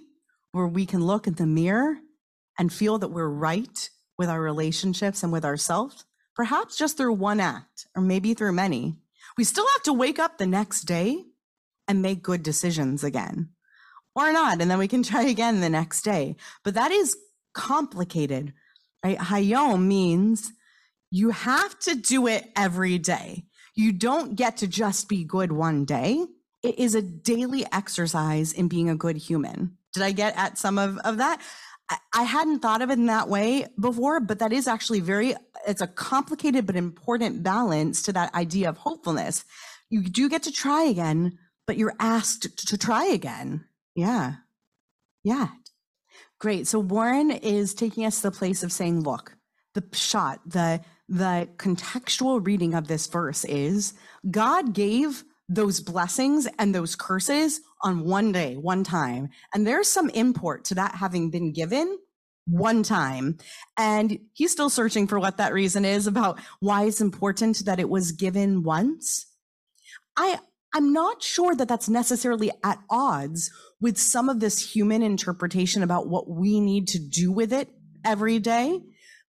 where 0.51 0.67
we 0.67 0.85
can 0.85 1.05
look 1.05 1.27
in 1.27 1.35
the 1.35 1.45
mirror 1.45 1.97
and 2.57 2.73
feel 2.73 2.97
that 2.99 3.09
we're 3.09 3.29
right 3.29 3.89
with 4.17 4.29
our 4.29 4.41
relationships 4.41 5.23
and 5.23 5.31
with 5.31 5.45
ourselves, 5.45 6.05
perhaps 6.35 6.77
just 6.77 6.97
through 6.97 7.13
one 7.13 7.39
act 7.39 7.87
or 7.95 8.01
maybe 8.01 8.33
through 8.33 8.51
many. 8.51 8.97
We 9.37 9.43
still 9.43 9.67
have 9.75 9.83
to 9.83 9.93
wake 9.93 10.19
up 10.19 10.37
the 10.37 10.47
next 10.47 10.81
day 10.81 11.23
and 11.87 12.01
make 12.01 12.21
good 12.21 12.43
decisions 12.43 13.03
again 13.03 13.49
or 14.15 14.33
not. 14.33 14.61
And 14.61 14.69
then 14.69 14.77
we 14.77 14.87
can 14.87 15.03
try 15.03 15.23
again 15.23 15.61
the 15.61 15.69
next 15.69 16.01
day. 16.01 16.35
But 16.63 16.73
that 16.73 16.91
is 16.91 17.15
complicated, 17.53 18.53
right? 19.03 19.17
Hayom 19.17 19.83
means 19.83 20.51
you 21.11 21.31
have 21.31 21.77
to 21.79 21.95
do 21.95 22.27
it 22.27 22.49
every 22.55 22.97
day. 22.97 23.45
You 23.75 23.91
don't 23.91 24.35
get 24.35 24.57
to 24.57 24.67
just 24.67 25.07
be 25.07 25.23
good 25.23 25.51
one 25.51 25.85
day. 25.85 26.25
It 26.61 26.77
is 26.77 26.95
a 26.95 27.01
daily 27.01 27.65
exercise 27.71 28.51
in 28.51 28.67
being 28.67 28.89
a 28.89 28.95
good 28.95 29.17
human. 29.17 29.77
Did 29.93 30.03
I 30.03 30.11
get 30.11 30.37
at 30.37 30.57
some 30.57 30.77
of, 30.77 30.97
of 30.99 31.17
that? 31.17 31.41
I, 31.89 31.97
I 32.13 32.23
hadn't 32.23 32.59
thought 32.59 32.81
of 32.81 32.89
it 32.89 32.99
in 32.99 33.07
that 33.07 33.29
way 33.29 33.65
before, 33.79 34.19
but 34.19 34.39
that 34.39 34.53
is 34.53 34.67
actually 34.67 34.99
very, 34.99 35.35
it's 35.67 35.81
a 35.81 35.87
complicated 35.87 36.65
but 36.65 36.75
important 36.75 37.41
balance 37.41 38.01
to 38.03 38.13
that 38.13 38.33
idea 38.35 38.69
of 38.69 38.77
hopefulness. 38.77 39.45
You 39.89 40.03
do 40.03 40.29
get 40.29 40.43
to 40.43 40.51
try 40.51 40.83
again, 40.83 41.37
but 41.65 41.77
you're 41.77 41.95
asked 41.99 42.67
to 42.67 42.77
try 42.77 43.05
again. 43.05 43.65
Yeah. 43.95 44.33
Yeah. 45.23 45.47
Great. 46.39 46.67
So 46.67 46.79
Warren 46.79 47.31
is 47.31 47.73
taking 47.73 48.05
us 48.05 48.17
to 48.17 48.29
the 48.29 48.37
place 48.37 48.63
of 48.63 48.71
saying, 48.71 49.01
look, 49.01 49.35
the 49.73 49.83
shot, 49.93 50.41
the 50.45 50.81
the 51.09 51.49
contextual 51.57 52.45
reading 52.45 52.73
of 52.73 52.87
this 52.87 53.07
verse 53.07 53.43
is 53.45 53.93
God 54.29 54.73
gave 54.73 55.23
those 55.49 55.79
blessings 55.79 56.47
and 56.59 56.73
those 56.73 56.95
curses 56.95 57.61
on 57.81 58.05
one 58.05 58.31
day, 58.31 58.55
one 58.55 58.83
time. 58.83 59.29
And 59.53 59.65
there's 59.65 59.87
some 59.87 60.09
import 60.11 60.65
to 60.65 60.75
that 60.75 60.95
having 60.95 61.31
been 61.31 61.51
given 61.51 61.97
one 62.45 62.83
time. 62.83 63.37
And 63.77 64.19
he's 64.33 64.51
still 64.51 64.69
searching 64.69 65.07
for 65.07 65.19
what 65.19 65.37
that 65.37 65.53
reason 65.53 65.85
is 65.85 66.05
about 66.05 66.39
why 66.59 66.85
it's 66.85 67.01
important 67.01 67.65
that 67.65 67.79
it 67.79 67.89
was 67.89 68.11
given 68.11 68.63
once. 68.63 69.25
I, 70.15 70.37
I'm 70.73 70.93
not 70.93 71.23
sure 71.23 71.55
that 71.55 71.67
that's 71.67 71.89
necessarily 71.89 72.51
at 72.63 72.79
odds 72.89 73.51
with 73.81 73.97
some 73.97 74.29
of 74.29 74.39
this 74.39 74.73
human 74.73 75.01
interpretation 75.01 75.81
about 75.81 76.07
what 76.07 76.29
we 76.29 76.59
need 76.59 76.87
to 76.89 76.99
do 76.99 77.31
with 77.31 77.51
it 77.51 77.69
every 78.05 78.37
day. 78.37 78.81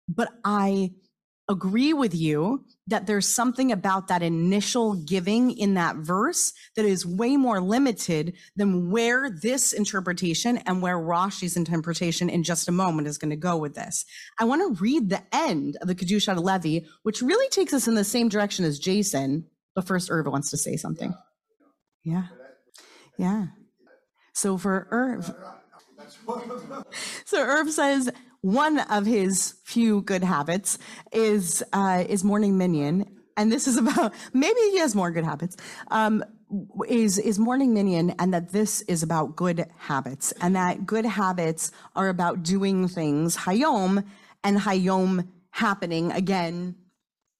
But 0.08 0.28
I 0.44 0.90
agree 1.50 1.92
with 1.92 2.14
you 2.14 2.64
that 2.86 3.06
there's 3.06 3.26
something 3.26 3.72
about 3.72 4.06
that 4.06 4.22
initial 4.22 4.94
giving 4.94 5.50
in 5.50 5.74
that 5.74 5.96
verse 5.96 6.52
that 6.76 6.84
is 6.84 7.04
way 7.04 7.36
more 7.36 7.60
limited 7.60 8.34
than 8.54 8.90
where 8.90 9.28
this 9.28 9.72
interpretation 9.72 10.58
and 10.58 10.80
where 10.80 10.96
Rashi's 10.96 11.56
interpretation 11.56 12.30
in 12.30 12.44
just 12.44 12.68
a 12.68 12.72
moment 12.72 13.08
is 13.08 13.18
going 13.18 13.30
to 13.30 13.36
go 13.36 13.56
with 13.56 13.74
this. 13.74 14.04
I 14.38 14.44
want 14.44 14.62
to 14.62 14.80
read 14.80 15.10
the 15.10 15.22
end 15.32 15.76
of 15.82 15.88
the 15.88 15.94
Kedushat 15.94 16.38
Levi, 16.38 16.86
which 17.02 17.20
really 17.20 17.48
takes 17.48 17.74
us 17.74 17.88
in 17.88 17.96
the 17.96 18.04
same 18.04 18.28
direction 18.28 18.64
as 18.64 18.78
Jason. 18.78 19.46
But 19.74 19.88
first, 19.88 20.08
Irv 20.08 20.26
wants 20.26 20.50
to 20.50 20.56
say 20.56 20.76
something. 20.76 21.12
Yeah. 22.04 22.26
Yeah. 23.18 23.46
So 24.34 24.56
for 24.56 24.86
Irv, 24.92 25.34
so 27.24 27.40
Irv 27.40 27.70
says 27.72 28.08
one 28.42 28.80
of 28.80 29.06
his 29.06 29.54
few 29.64 30.02
good 30.02 30.24
habits 30.24 30.78
is 31.12 31.62
uh, 31.72 32.04
is 32.08 32.24
morning 32.24 32.56
minyan, 32.56 33.04
and 33.36 33.52
this 33.52 33.66
is 33.66 33.76
about 33.76 34.14
maybe 34.32 34.60
he 34.70 34.78
has 34.78 34.94
more 34.94 35.10
good 35.10 35.24
habits. 35.24 35.56
Um, 35.90 36.24
is 36.88 37.18
is 37.18 37.38
morning 37.38 37.74
minyan 37.74 38.10
and 38.18 38.34
that 38.34 38.50
this 38.50 38.82
is 38.82 39.02
about 39.02 39.36
good 39.36 39.66
habits, 39.76 40.32
and 40.40 40.56
that 40.56 40.86
good 40.86 41.04
habits 41.04 41.70
are 41.94 42.08
about 42.08 42.42
doing 42.42 42.88
things 42.88 43.36
hayom 43.36 44.04
and 44.42 44.58
hayom 44.58 45.28
happening 45.50 46.10
again 46.12 46.74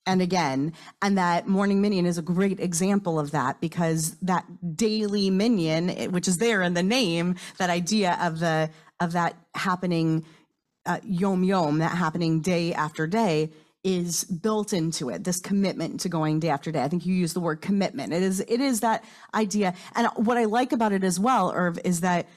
and 0.07 0.23
again. 0.23 0.73
And 1.03 1.17
that 1.19 1.47
morning 1.47 1.81
minyan 1.81 2.07
is 2.07 2.19
a 2.19 2.23
great 2.23 2.61
example 2.61 3.19
of 3.19 3.31
that 3.31 3.61
because 3.61 4.17
that 4.23 4.45
daily 4.77 5.31
minion 5.31 6.13
which 6.13 6.29
is 6.29 6.39
there 6.39 6.63
in 6.63 6.75
the 6.75 6.83
name, 6.83 7.37
that 7.59 7.71
idea 7.71 8.19
of 8.21 8.39
the 8.39 8.71
of 9.01 9.13
that 9.13 9.35
happening 9.55 10.25
uh, 10.87 10.99
yom 11.03 11.45
yom, 11.45 11.79
that 11.79 11.97
happening 11.97 12.41
day 12.41 12.73
after 12.73 13.07
day, 13.07 13.51
is 13.83 14.25
built 14.25 14.73
into 14.73 15.09
it. 15.09 15.25
This 15.25 15.41
commitment 15.41 16.01
to 16.01 16.09
going 16.09 16.41
day 16.41 16.51
after 16.51 16.71
day. 16.71 16.83
I 16.83 16.89
think 16.89 17.07
you 17.07 17.15
use 17.15 17.33
the 17.33 17.41
word 17.41 17.63
commitment. 17.63 18.13
It 18.13 18.23
is 18.23 18.41
it 18.41 18.61
is 18.61 18.81
that 18.81 19.05
idea. 19.35 19.75
And 19.95 20.09
what 20.17 20.37
I 20.37 20.45
like 20.45 20.73
about 20.73 20.93
it 20.93 21.05
as 21.05 21.19
well, 21.19 21.53
Irv, 21.55 21.79
is 21.85 22.01
that 22.01 22.29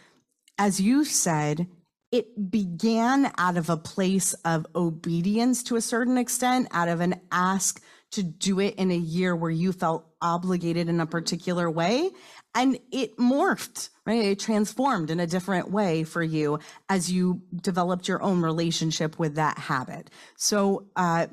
as 0.57 0.79
you 0.79 1.03
said, 1.03 1.67
it 2.11 2.51
began 2.51 3.31
out 3.37 3.57
of 3.57 3.69
a 3.69 3.77
place 3.77 4.33
of 4.45 4.67
obedience 4.75 5.63
to 5.63 5.75
a 5.75 5.81
certain 5.81 6.17
extent, 6.17 6.67
out 6.71 6.87
of 6.87 7.01
an 7.01 7.19
ask 7.31 7.81
to 8.11 8.21
do 8.21 8.59
it 8.59 8.75
in 8.75 8.91
a 8.91 8.95
year 8.95 9.35
where 9.35 9.51
you 9.51 9.73
felt 9.73 10.05
obligated 10.21 10.87
in 10.87 10.99
a 10.99 11.07
particular 11.07 11.69
way. 11.69 12.11
And 12.55 12.77
it 12.91 13.17
morphed, 13.17 13.89
right? 14.05 14.23
It 14.25 14.39
transformed 14.39 15.09
in 15.09 15.19
a 15.19 15.27
different 15.27 15.71
way 15.71 16.03
for 16.03 16.21
you 16.21 16.59
as 16.89 17.11
you 17.11 17.41
developed 17.61 18.07
your 18.07 18.21
own 18.21 18.41
relationship 18.41 19.17
with 19.17 19.35
that 19.35 19.57
habit. 19.57 20.09
So 20.37 20.85
uh, 20.95 21.27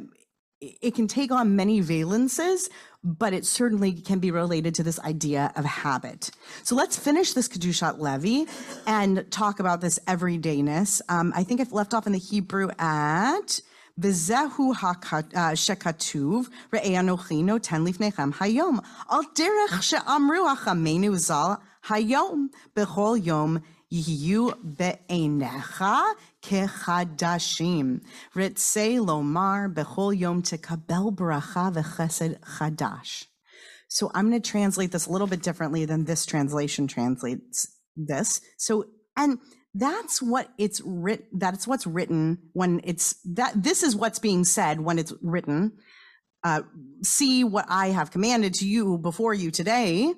it 0.60 0.94
can 0.94 1.08
take 1.08 1.30
on 1.30 1.56
many 1.56 1.80
valences, 1.80 2.68
but 3.02 3.32
it 3.32 3.46
certainly 3.46 3.92
can 3.92 4.18
be 4.18 4.30
related 4.30 4.74
to 4.74 4.82
this 4.82 4.98
idea 5.00 5.52
of 5.56 5.64
habit. 5.64 6.30
So 6.64 6.74
let's 6.74 6.98
finish 6.98 7.32
this 7.32 7.48
Kedushat 7.48 7.98
Levi 7.98 8.50
and 8.86 9.30
talk 9.30 9.58
about 9.60 9.80
this 9.80 9.98
everydayness. 10.06 11.00
Um, 11.08 11.32
I 11.34 11.44
think 11.44 11.60
I've 11.60 11.72
left 11.72 11.94
off 11.94 12.06
in 12.06 12.12
the 12.12 12.18
Hebrew 12.18 12.68
at 12.78 13.60
וזהו 13.99 14.73
שכתוב, 15.55 16.47
ראה 16.73 16.99
אנוכי 16.99 17.43
נותן 17.43 17.83
לפניכם 17.83 18.29
היום, 18.39 18.79
על 19.09 19.19
דרך 19.37 19.83
שאמרו 19.83 20.55
חכמינו 20.55 21.15
ז"ל, 21.15 21.53
היום 21.89 22.47
בכל 22.75 23.17
יום 23.23 23.57
יהיו 23.91 24.47
בעיניך 24.63 25.83
כחדשים. 26.41 27.99
רצה 28.35 28.95
לומר 28.97 29.57
בכל 29.73 30.11
יום 30.15 30.41
תקבל 30.41 31.11
ברכה 31.15 31.69
וחסד 31.73 32.29
חדש. 32.43 33.31
So 33.89 34.09
I'm 34.13 34.29
going 34.29 34.41
to 34.41 34.51
translate 34.51 34.91
this 34.91 35.07
a 35.07 35.11
little 35.11 35.27
bit 35.27 35.43
differently 35.43 35.85
than 35.85 36.05
this 36.05 36.25
translation 36.25 36.87
translates 36.87 37.67
this. 37.95 38.41
So, 38.57 38.85
and 39.15 39.37
that's 39.74 40.20
what 40.20 40.48
it's 40.58 40.80
written, 40.84 41.26
that's 41.32 41.66
what's 41.66 41.86
written 41.86 42.38
when 42.52 42.80
it's 42.84 43.14
that, 43.34 43.62
this 43.62 43.82
is 43.82 43.94
what's 43.94 44.18
being 44.18 44.44
said 44.44 44.80
when 44.80 44.98
it's 44.98 45.12
written. 45.22 45.72
Uh, 46.42 46.62
see 47.02 47.44
what 47.44 47.66
I 47.68 47.88
have 47.88 48.10
commanded 48.10 48.54
to 48.54 48.66
you 48.66 48.98
before 48.98 49.34
you 49.34 49.50
today 49.50 50.14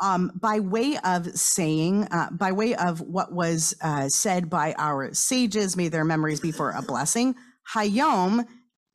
um, 0.00 0.32
by 0.34 0.60
way 0.60 0.96
of 1.04 1.26
saying, 1.38 2.08
uh, 2.10 2.30
by 2.30 2.52
way 2.52 2.74
of 2.74 3.00
what 3.00 3.32
was 3.32 3.74
uh, 3.82 4.08
said 4.08 4.48
by 4.48 4.74
our 4.78 5.12
sages, 5.12 5.76
may 5.76 5.88
their 5.88 6.04
memories 6.04 6.40
be 6.40 6.52
for 6.52 6.70
a 6.70 6.82
blessing. 6.82 7.34
Hayom, 7.74 8.46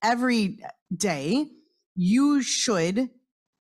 every 0.03 0.59
day, 0.95 1.45
you 1.95 2.41
should 2.41 3.09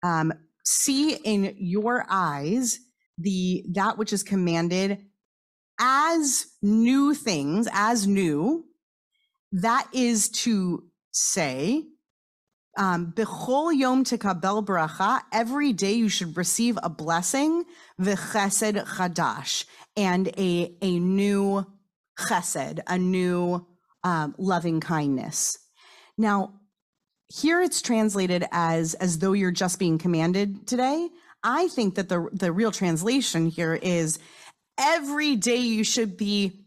um, 0.03 0.33
see 0.65 1.15
in 1.15 1.55
your 1.59 2.07
eyes 2.09 2.79
the 3.19 3.65
that 3.73 3.97
which 3.99 4.13
is 4.13 4.23
commanded 4.23 4.99
as 5.79 6.47
new 6.63 7.15
things, 7.15 7.69
as 7.73 8.07
new. 8.07 8.65
That 9.53 9.89
is 9.93 10.29
to 10.31 10.85
say, 11.13 11.85
um, 12.77 13.13
Bechol 13.17 13.75
yom 13.75 14.05
tekabel 14.05 14.65
bracha. 14.65 15.23
Every 15.33 15.73
day 15.73 15.95
you 15.95 16.09
should 16.09 16.37
receive 16.37 16.79
a 16.83 16.91
blessing, 16.91 17.65
v'chesed 18.01 18.85
chadash, 18.87 19.65
and 19.97 20.29
a 20.37 20.77
a 20.83 20.99
new 20.99 21.67
chesed, 22.19 22.81
a 22.87 22.99
new 22.99 23.67
um, 24.05 24.35
loving 24.39 24.81
kindness. 24.81 25.59
Now, 26.19 26.61
here 27.29 27.61
it's 27.63 27.81
translated 27.83 28.45
as 28.53 28.95
as 28.95 29.19
though 29.19 29.33
you're 29.33 29.51
just 29.51 29.79
being 29.79 29.99
commanded 29.99 30.67
today. 30.67 31.09
I 31.43 31.69
think 31.69 31.95
that 31.95 32.09
the 32.09 32.29
the 32.33 32.53
real 32.53 32.73
translation 32.73 33.47
here 33.47 33.75
is 33.75 34.19
every 34.79 35.37
day 35.37 35.57
you 35.57 35.85
should 35.85 36.17
be 36.17 36.63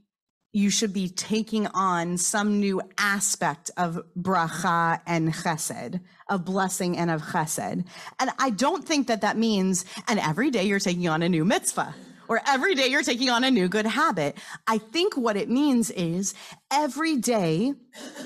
you 0.52 0.72
should 0.72 0.94
be 0.94 1.10
taking 1.10 1.68
on 1.68 2.18
some 2.18 2.60
new 2.60 2.82
aspect 2.98 3.70
of 3.78 4.00
bracha 4.18 5.00
and 5.06 5.32
chesed, 5.32 6.00
of 6.28 6.44
blessing 6.44 6.98
and 6.98 7.12
of 7.12 7.22
chesed. 7.22 7.86
And 8.20 8.32
I 8.40 8.50
don't 8.50 8.84
think 8.84 9.08
that 9.08 9.22
that 9.22 9.38
means, 9.38 9.86
and 10.08 10.20
every 10.20 10.50
day 10.50 10.64
you're 10.64 10.80
taking 10.80 11.08
on 11.08 11.22
a 11.22 11.30
new 11.30 11.46
mitzvah 11.46 11.94
or 12.30 12.40
every 12.48 12.76
day 12.76 12.88
you're 12.88 13.04
taking 13.04 13.30
on 13.30 13.44
a 13.44 13.52
new 13.52 13.68
good 13.68 13.88
habit. 13.88 14.38
I 14.68 14.78
think 14.78 15.18
what 15.18 15.36
it 15.36 15.50
means 15.50 15.90
is 15.92 16.34
every 16.72 17.18
day 17.18 17.74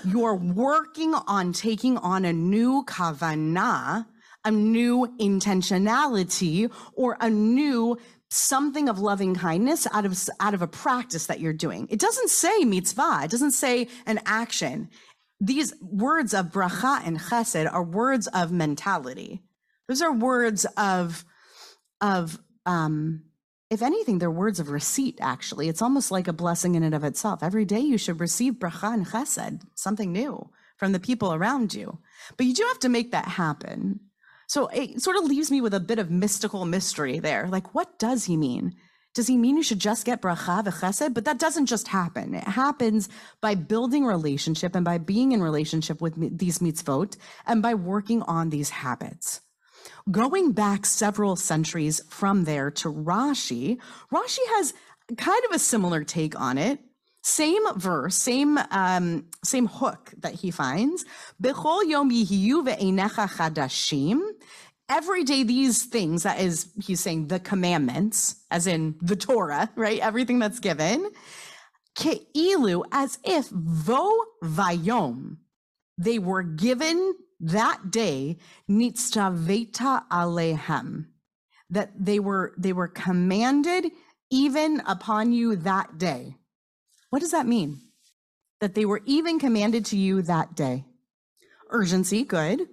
you're 0.06 0.36
working 0.36 1.15
on 1.15 1.54
taking 1.54 1.98
on 1.98 2.26
a 2.26 2.34
new 2.34 2.84
kavanah, 2.86 4.06
a 4.46 4.52
new 4.52 5.08
intentionality, 5.19 6.69
or 6.96 7.17
a 7.22 7.30
new 7.30 7.98
something 8.34 8.89
of 8.89 9.00
loving 9.00 9.36
kindness 9.36 9.86
out 9.91 10.06
of 10.06 10.17
out 10.39 10.54
of 10.54 10.62
a 10.62 10.67
practice 10.67 11.28
that 11.28 11.39
you're 11.39 11.54
doing. 11.54 11.88
It 11.91 12.00
doesn't 12.00 12.30
say 12.30 12.63
mitzvah. 12.63 13.22
It 13.24 13.32
doesn't 13.32 13.52
say 13.52 13.88
an 14.08 14.19
action. 14.26 14.89
These 15.39 15.74
words 15.82 16.34
of 16.34 16.48
bracha 16.48 17.06
and 17.06 17.19
chesed 17.19 17.72
are 17.72 17.84
words 17.84 18.28
of 18.28 18.52
mentality. 18.52 19.43
Those 19.88 20.02
are 20.02 20.12
words 20.12 20.65
of 20.78 21.24
of 22.02 22.39
um 22.65 23.24
if 23.69 23.82
anything, 23.82 24.19
they're 24.19 24.30
words 24.30 24.60
of 24.60 24.69
receipt, 24.69 25.17
actually. 25.19 25.67
It's 25.67 25.82
almost 25.82 26.12
like 26.12 26.28
a 26.28 26.34
blessing 26.34 26.76
in 26.76 26.84
and 26.84 26.93
of 26.93 27.04
itself. 27.04 27.41
Every 27.41 27.65
day 27.65 27.80
you 27.80 27.98
should 27.98 28.19
receive 28.19 28.56
bracha 28.56 28.93
and 28.93 29.06
chesed, 29.08 29.62
something 29.76 30.12
new 30.12 30.50
from 30.78 30.91
the 30.91 31.00
people 31.00 31.34
around 31.34 31.74
you. 31.74 32.00
But 32.38 32.46
you 32.46 32.54
do 32.54 32.63
have 32.67 32.80
to 32.80 32.89
make 32.89 33.12
that 33.12 33.28
happen. 33.28 34.00
So 34.54 34.68
it 34.68 35.02
sort 35.02 35.18
of 35.18 35.24
leaves 35.24 35.50
me 35.50 35.62
with 35.62 35.74
a 35.74 35.80
bit 35.80 35.98
of 35.98 36.12
mystical 36.12 36.63
mystery 36.66 37.18
there. 37.18 37.48
Like, 37.50 37.74
what 37.74 37.98
does 37.98 38.26
he 38.26 38.38
mean? 38.38 38.76
Does 39.16 39.26
he 39.26 39.36
mean 39.36 39.58
you 39.58 39.63
should 39.63 39.80
just 39.80 40.06
get 40.06 40.22
bracha 40.22 40.63
v'chesed? 40.63 41.16
But 41.16 41.26
that 41.26 41.39
doesn't 41.39 41.66
just 41.66 41.88
happen. 41.88 42.36
It 42.36 42.44
happens 42.44 43.10
by 43.42 43.56
building 43.56 44.06
relationship 44.06 44.76
and 44.76 44.86
by 44.86 45.00
being 45.00 45.32
in 45.32 45.42
relationship 45.42 46.02
with 46.02 46.38
these 46.38 46.60
mitzvot 46.60 47.18
and 47.48 47.63
by 47.63 47.74
working 47.74 48.22
on 48.22 48.52
these 48.52 48.70
habits. 48.70 49.42
Going 50.12 50.52
back 50.52 50.86
several 50.86 51.36
centuries 51.36 52.00
from 52.08 52.44
there 52.44 52.70
to 52.70 52.94
Rashi, 52.94 53.80
Rashi 54.13 54.46
has 54.50 54.76
kind 55.18 55.44
of 55.46 55.56
a 55.56 55.58
similar 55.58 56.04
take 56.04 56.39
on 56.39 56.60
it. 56.60 56.78
Same 57.26 57.64
verse, 57.78 58.18
same 58.18 58.60
um, 58.70 59.26
same 59.46 59.68
hook 59.68 60.14
that 60.18 60.34
he 60.36 60.52
finds. 60.52 61.06
Every 64.90 65.24
day, 65.24 65.44
these 65.44 65.86
things, 65.86 66.24
that 66.24 66.42
is, 66.42 66.70
he's 66.84 67.00
saying 67.00 67.28
the 67.28 67.40
commandments, 67.40 68.36
as 68.52 68.68
in 68.68 68.96
the 69.02 69.16
Torah, 69.16 69.70
right? 69.78 70.00
Everything 70.00 70.40
that's 70.40 70.60
given. 70.60 71.10
Ke'ilu, 71.96 72.84
as 72.92 73.18
if 73.24 73.48
vo 73.50 74.12
vayom, 74.44 75.38
they 75.98 76.20
were 76.20 76.44
given 76.44 77.14
that 77.40 77.90
day, 77.90 78.38
nitzaveta 78.70 80.04
alehem, 80.12 81.06
that 81.70 81.92
they 81.98 82.20
were, 82.20 82.54
they 82.58 82.74
were 82.74 82.90
commanded 82.90 83.92
even 84.30 84.82
upon 84.86 85.32
you 85.32 85.56
that 85.56 85.98
day. 85.98 86.36
What 87.13 87.21
does 87.21 87.30
that 87.30 87.45
mean? 87.45 87.80
That 88.60 88.73
they 88.73 88.86
were 88.86 89.02
even 89.06 89.38
commanded 89.38 89.86
to 89.86 89.95
you 89.95 90.23
that 90.23 90.56
day. 90.56 90.86
Urgency, 91.69 92.23
good. 92.23 92.67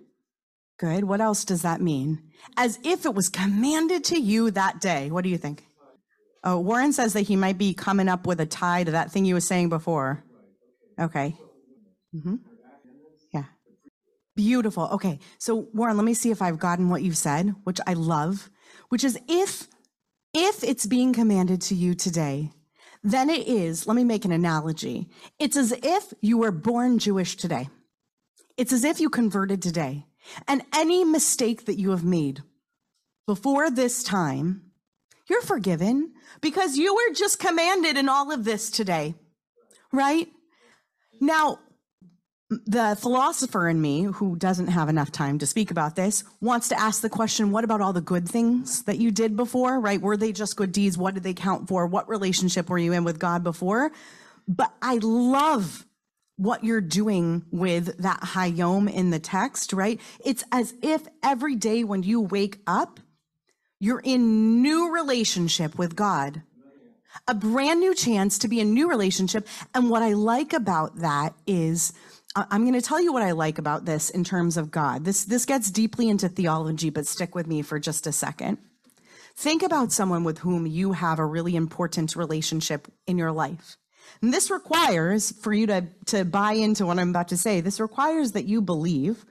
Good. 0.79 1.05
What 1.05 1.21
else 1.21 1.45
does 1.45 1.61
that 1.61 1.83
mean? 1.83 2.23
As 2.57 2.79
if 2.83 3.05
it 3.05 3.15
was 3.15 3.29
commanded 3.29 4.03
to 4.05 4.19
you 4.19 4.51
that 4.53 4.81
day. 4.81 5.11
What 5.11 5.25
do 5.25 5.29
you 5.29 5.37
think? 5.37 5.67
Oh, 6.43 6.59
Warren 6.59 6.95
says 6.95 7.13
that 7.13 7.29
he 7.29 7.37
might 7.37 7.59
be 7.59 7.75
coming 7.75 8.09
up 8.09 8.27
with 8.27 8.41
a 8.41 8.47
tie 8.47 8.83
to 8.83 8.93
that 8.93 9.13
thing 9.13 9.27
you 9.27 9.35
were 9.35 9.41
saying 9.43 9.69
before. 9.69 10.25
Okay. 10.99 11.37
Mm-hmm. 12.17 12.37
Yeah. 13.35 13.45
Beautiful. 14.37 14.85
Okay. 14.93 15.19
So 15.37 15.69
Warren, 15.75 15.99
let 15.99 16.07
me 16.07 16.15
see 16.15 16.31
if 16.31 16.41
I've 16.41 16.59
gotten 16.59 16.89
what 16.89 17.03
you've 17.03 17.19
said, 17.19 17.55
which 17.65 17.79
I 17.87 17.93
love, 17.93 18.49
which 18.89 19.05
is 19.05 19.19
if 19.29 19.69
if 20.33 20.65
it's 20.65 20.87
being 20.87 21.13
commanded 21.13 21.61
to 21.61 21.75
you 21.75 21.95
today, 21.95 22.53
then 23.03 23.31
it 23.31 23.47
is, 23.47 23.87
let 23.87 23.95
me 23.95 24.05
make 24.05 24.25
an 24.25 24.33
analogy. 24.33 25.09
It's 25.39 25.57
as 25.57 25.73
if 25.83 26.13
you 26.21 26.39
were 26.39 26.51
born 26.51 26.99
Jewish 26.99 27.37
today. 27.37 27.69
It's 28.57 28.73
as 28.73 28.85
if 28.85 29.01
you 29.01 29.09
converted 29.09 29.63
today. 29.63 30.07
And 30.47 30.63
any 30.75 31.05
mistake 31.05 31.65
that 31.65 31.79
you 31.79 31.91
have 31.91 32.05
made 32.05 32.43
before 33.27 33.71
this 33.71 34.03
time, 34.03 34.71
you're 35.29 35.41
forgiven 35.41 36.13
because 36.41 36.77
you 36.77 36.95
were 36.95 37.15
just 37.15 37.39
commanded 37.39 37.97
in 37.97 38.09
all 38.09 38.33
of 38.33 38.45
this 38.45 38.69
today, 38.69 39.15
right? 39.93 40.29
Now, 41.21 41.61
the 42.51 42.97
philosopher 43.01 43.69
in 43.69 43.81
me, 43.81 44.03
who 44.03 44.35
doesn't 44.35 44.67
have 44.67 44.89
enough 44.89 45.13
time 45.13 45.39
to 45.39 45.47
speak 45.47 45.71
about 45.71 45.95
this, 45.95 46.25
wants 46.41 46.69
to 46.69 46.79
ask 46.79 47.01
the 47.01 47.09
question 47.09 47.53
what 47.53 47.63
about 47.63 47.81
all 47.81 47.93
the 47.93 48.01
good 48.01 48.29
things 48.29 48.83
that 48.83 48.99
you 48.99 49.13
did 49.13 49.37
before, 49.37 49.79
right? 49.79 50.01
Were 50.01 50.17
they 50.17 50.33
just 50.33 50.57
good 50.57 50.73
deeds? 50.73 50.99
What 50.99 51.15
did 51.15 51.23
they 51.23 51.35
count 51.35 51.69
for? 51.69 51.87
What 51.87 52.09
relationship 52.09 52.69
were 52.69 52.79
you 52.79 52.93
in 52.93 53.05
with 53.05 53.21
God 53.21 53.45
before? 53.45 53.93
But 54.49 54.73
I 54.83 54.99
love 55.01 55.87
what 56.37 56.65
you're 56.65 56.81
doing 56.81 57.45
with 57.53 57.99
that 57.99 58.21
hayom 58.21 58.93
in 58.93 59.11
the 59.11 59.19
text, 59.21 59.73
right? 59.73 60.01
It's 60.25 60.43
as 60.51 60.75
if 60.83 61.07
every 61.23 61.55
day 61.55 61.85
when 61.85 62.03
you 62.03 62.21
wake 62.21 62.59
up, 62.67 62.99
you're 63.79 64.01
in 64.01 64.61
new 64.61 64.93
relationship 64.93 65.79
with 65.79 65.95
God. 65.95 66.43
A 67.29 67.35
brand 67.35 67.79
new 67.79 67.95
chance 67.95 68.39
to 68.39 68.49
be 68.49 68.61
a 68.61 68.65
new 68.65 68.89
relationship. 68.89 69.47
And 69.75 69.91
what 69.91 70.03
I 70.03 70.15
like 70.15 70.53
about 70.53 70.97
that 70.97 71.35
is 71.47 71.93
I'm 72.37 72.63
going 72.63 72.81
to 72.81 72.81
tell 72.81 73.01
you 73.01 73.13
what 73.13 73.23
I 73.23 73.33
like 73.33 73.59
about 73.59 73.85
this 73.85 74.09
in 74.09 74.23
terms 74.23 74.57
of 74.57 74.71
God. 74.71 75.05
This, 75.05 75.25
this 75.25 75.45
gets 75.45 75.71
deeply 75.71 76.09
into 76.09 76.29
theology, 76.29 76.91
but 76.91 77.07
stick 77.07 77.35
with 77.35 77.47
me 77.47 77.63
for 77.63 77.81
just 77.81 78.07
a 78.07 78.13
second. 78.13 78.59
Think 79.37 79.63
about 79.63 79.91
someone 79.91 80.23
with 80.23 80.39
whom 80.39 80.67
you 80.67 80.93
have 80.93 81.19
a 81.19 81.25
really 81.27 81.57
important 81.57 82.15
relationship 82.15 82.87
in 83.07 83.19
your 83.19 83.33
life. 83.33 83.77
And 84.23 84.33
this 84.33 84.51
requires, 84.51 85.33
for 85.33 85.53
you 85.53 85.67
to, 85.67 85.87
to 86.07 86.25
buy 86.25 86.53
into 86.53 86.87
what 86.87 86.99
I'm 86.99 87.11
about 87.11 87.29
to 87.29 87.37
say, 87.37 87.61
this 87.61 87.81
requires 87.81 88.33
that 88.33 88.45
you 88.45 88.61
believe 88.61 89.25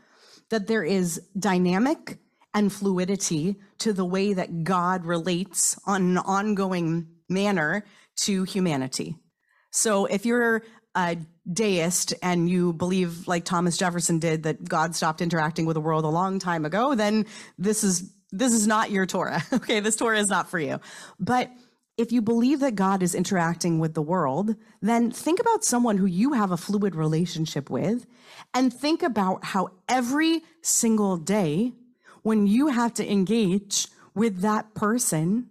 that 0.49 0.67
there 0.67 0.83
is 0.83 1.21
dynamic 1.37 2.17
and 2.53 2.73
fluidity 2.73 3.57
to 3.79 3.93
the 3.93 4.05
way 4.05 4.33
that 4.33 4.63
God 4.63 5.05
relates 5.05 5.79
on 5.85 6.01
an 6.01 6.17
ongoing 6.17 7.07
manner 7.29 7.85
to 8.21 8.43
humanity. 8.43 9.15
So 9.71 10.05
if 10.05 10.25
you're 10.25 10.63
a 10.95 11.17
deist 11.51 12.13
and 12.21 12.49
you 12.49 12.73
believe 12.73 13.27
like 13.27 13.45
Thomas 13.45 13.77
Jefferson 13.77 14.19
did 14.19 14.43
that 14.43 14.67
God 14.67 14.95
stopped 14.95 15.21
interacting 15.21 15.65
with 15.65 15.73
the 15.73 15.81
world 15.81 16.05
a 16.05 16.09
long 16.09 16.39
time 16.39 16.65
ago, 16.65 16.95
then 16.95 17.25
this 17.57 17.83
is 17.83 18.13
this 18.31 18.53
is 18.53 18.67
not 18.67 18.91
your 18.91 19.05
Torah. 19.05 19.43
Okay, 19.53 19.79
this 19.79 19.95
Torah 19.95 20.19
is 20.19 20.29
not 20.29 20.49
for 20.49 20.59
you. 20.59 20.79
But 21.19 21.51
if 21.97 22.11
you 22.11 22.21
believe 22.21 22.61
that 22.61 22.75
God 22.75 23.03
is 23.03 23.13
interacting 23.13 23.79
with 23.79 23.93
the 23.93 24.01
world, 24.01 24.55
then 24.81 25.11
think 25.11 25.39
about 25.39 25.65
someone 25.65 25.97
who 25.97 26.05
you 26.05 26.33
have 26.33 26.51
a 26.51 26.57
fluid 26.57 26.95
relationship 26.95 27.69
with 27.69 28.05
and 28.53 28.73
think 28.73 29.03
about 29.03 29.43
how 29.43 29.69
every 29.89 30.41
single 30.61 31.17
day 31.17 31.73
when 32.21 32.47
you 32.47 32.67
have 32.67 32.93
to 32.93 33.11
engage 33.11 33.87
with 34.15 34.41
that 34.41 34.73
person, 34.75 35.49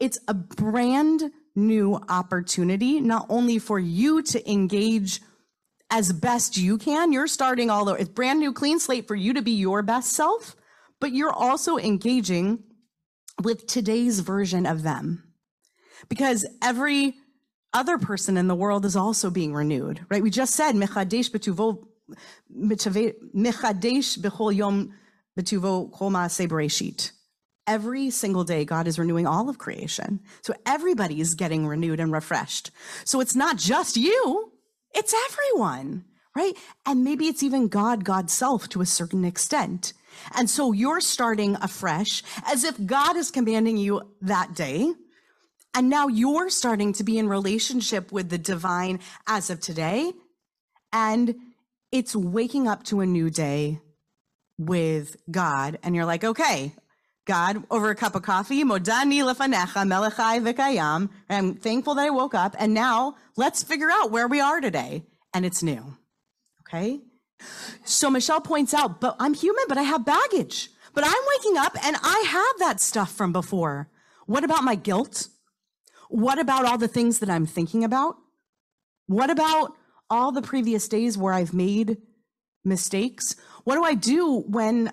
it's 0.00 0.18
a 0.28 0.34
brand 0.34 1.30
new 1.54 2.00
opportunity, 2.08 3.00
not 3.00 3.26
only 3.28 3.58
for 3.58 3.78
you 3.78 4.22
to 4.22 4.50
engage 4.50 5.20
as 5.92 6.10
best 6.10 6.56
you 6.56 6.78
can. 6.78 7.12
You're 7.12 7.26
starting 7.26 7.68
all 7.68 7.88
over. 7.88 7.98
It's 7.98 8.08
brand 8.08 8.40
new, 8.40 8.52
clean 8.52 8.80
slate 8.80 9.06
for 9.06 9.14
you 9.14 9.34
to 9.34 9.42
be 9.42 9.52
your 9.52 9.82
best 9.82 10.14
self, 10.14 10.56
but 11.00 11.12
you're 11.12 11.32
also 11.32 11.76
engaging 11.76 12.64
with 13.42 13.66
today's 13.66 14.20
version 14.20 14.64
of 14.64 14.82
them. 14.82 15.22
Because 16.08 16.46
every 16.62 17.14
other 17.74 17.98
person 17.98 18.38
in 18.38 18.48
the 18.48 18.54
world 18.54 18.86
is 18.86 18.96
also 18.96 19.30
being 19.30 19.52
renewed, 19.52 20.04
right? 20.08 20.22
We 20.22 20.30
just 20.30 20.54
said, 20.54 20.74
Mechadesh 20.74 21.30
betuvo, 21.30 21.84
Mechadesh 22.50 24.18
bechol 24.18 24.54
yom 24.54 24.94
Betuvo 25.38 25.92
Koma 25.92 26.26
Sebereshit. 26.26 27.12
Every 27.66 28.10
single 28.10 28.44
day, 28.44 28.64
God 28.64 28.88
is 28.88 28.98
renewing 28.98 29.26
all 29.26 29.48
of 29.48 29.58
creation. 29.58 30.20
So 30.42 30.54
everybody 30.66 31.20
is 31.20 31.34
getting 31.34 31.66
renewed 31.66 32.00
and 32.00 32.12
refreshed. 32.12 32.70
So 33.04 33.20
it's 33.20 33.36
not 33.36 33.56
just 33.56 33.96
you, 33.96 34.51
it's 34.94 35.14
everyone, 35.30 36.04
right? 36.36 36.54
And 36.86 37.04
maybe 37.04 37.26
it's 37.26 37.42
even 37.42 37.68
God, 37.68 38.04
God's 38.04 38.32
self 38.32 38.68
to 38.70 38.80
a 38.80 38.86
certain 38.86 39.24
extent. 39.24 39.92
And 40.34 40.48
so 40.48 40.72
you're 40.72 41.00
starting 41.00 41.56
afresh 41.56 42.22
as 42.46 42.64
if 42.64 42.84
God 42.84 43.16
is 43.16 43.30
commanding 43.30 43.76
you 43.76 44.02
that 44.20 44.54
day. 44.54 44.92
And 45.74 45.88
now 45.88 46.08
you're 46.08 46.50
starting 46.50 46.92
to 46.94 47.04
be 47.04 47.18
in 47.18 47.28
relationship 47.28 48.12
with 48.12 48.28
the 48.28 48.38
divine 48.38 49.00
as 49.26 49.48
of 49.48 49.60
today. 49.60 50.12
And 50.92 51.34
it's 51.90 52.14
waking 52.14 52.68
up 52.68 52.84
to 52.84 53.00
a 53.00 53.06
new 53.06 53.30
day 53.30 53.80
with 54.58 55.16
God. 55.30 55.78
And 55.82 55.96
you're 55.96 56.04
like, 56.04 56.24
okay, 56.24 56.74
God, 57.24 57.64
over 57.70 57.90
a 57.90 57.94
cup 57.94 58.14
of 58.14 58.22
coffee, 58.22 58.64
modani 58.64 59.22
lefanecha 59.22 59.86
melechai 59.86 60.42
v'kayam. 60.42 61.08
I'm 61.30 61.54
thankful 61.54 61.94
that 61.94 62.06
I 62.06 62.10
woke 62.10 62.34
up. 62.34 62.56
And 62.58 62.74
now 62.74 63.16
let's 63.36 63.62
figure 63.62 63.90
out 63.90 64.10
where 64.10 64.26
we 64.26 64.40
are 64.40 64.60
today. 64.60 65.04
And 65.32 65.46
it's 65.46 65.62
new. 65.62 65.96
Okay. 66.60 67.00
So 67.84 68.10
Michelle 68.10 68.40
points 68.40 68.74
out, 68.74 69.00
but 69.00 69.16
I'm 69.18 69.34
human, 69.34 69.64
but 69.68 69.78
I 69.78 69.82
have 69.82 70.04
baggage. 70.04 70.70
But 70.94 71.04
I'm 71.06 71.12
waking 71.36 71.56
up 71.58 71.76
and 71.84 71.96
I 72.02 72.24
have 72.28 72.58
that 72.58 72.80
stuff 72.80 73.12
from 73.12 73.32
before. 73.32 73.88
What 74.26 74.44
about 74.44 74.64
my 74.64 74.74
guilt? 74.74 75.28
What 76.08 76.38
about 76.38 76.66
all 76.66 76.78
the 76.78 76.88
things 76.88 77.20
that 77.20 77.30
I'm 77.30 77.46
thinking 77.46 77.84
about? 77.84 78.16
What 79.06 79.30
about 79.30 79.74
all 80.10 80.32
the 80.32 80.42
previous 80.42 80.88
days 80.88 81.16
where 81.16 81.32
I've 81.32 81.54
made 81.54 81.98
mistakes? 82.64 83.36
What 83.64 83.76
do 83.76 83.84
I 83.84 83.94
do 83.94 84.40
when 84.40 84.92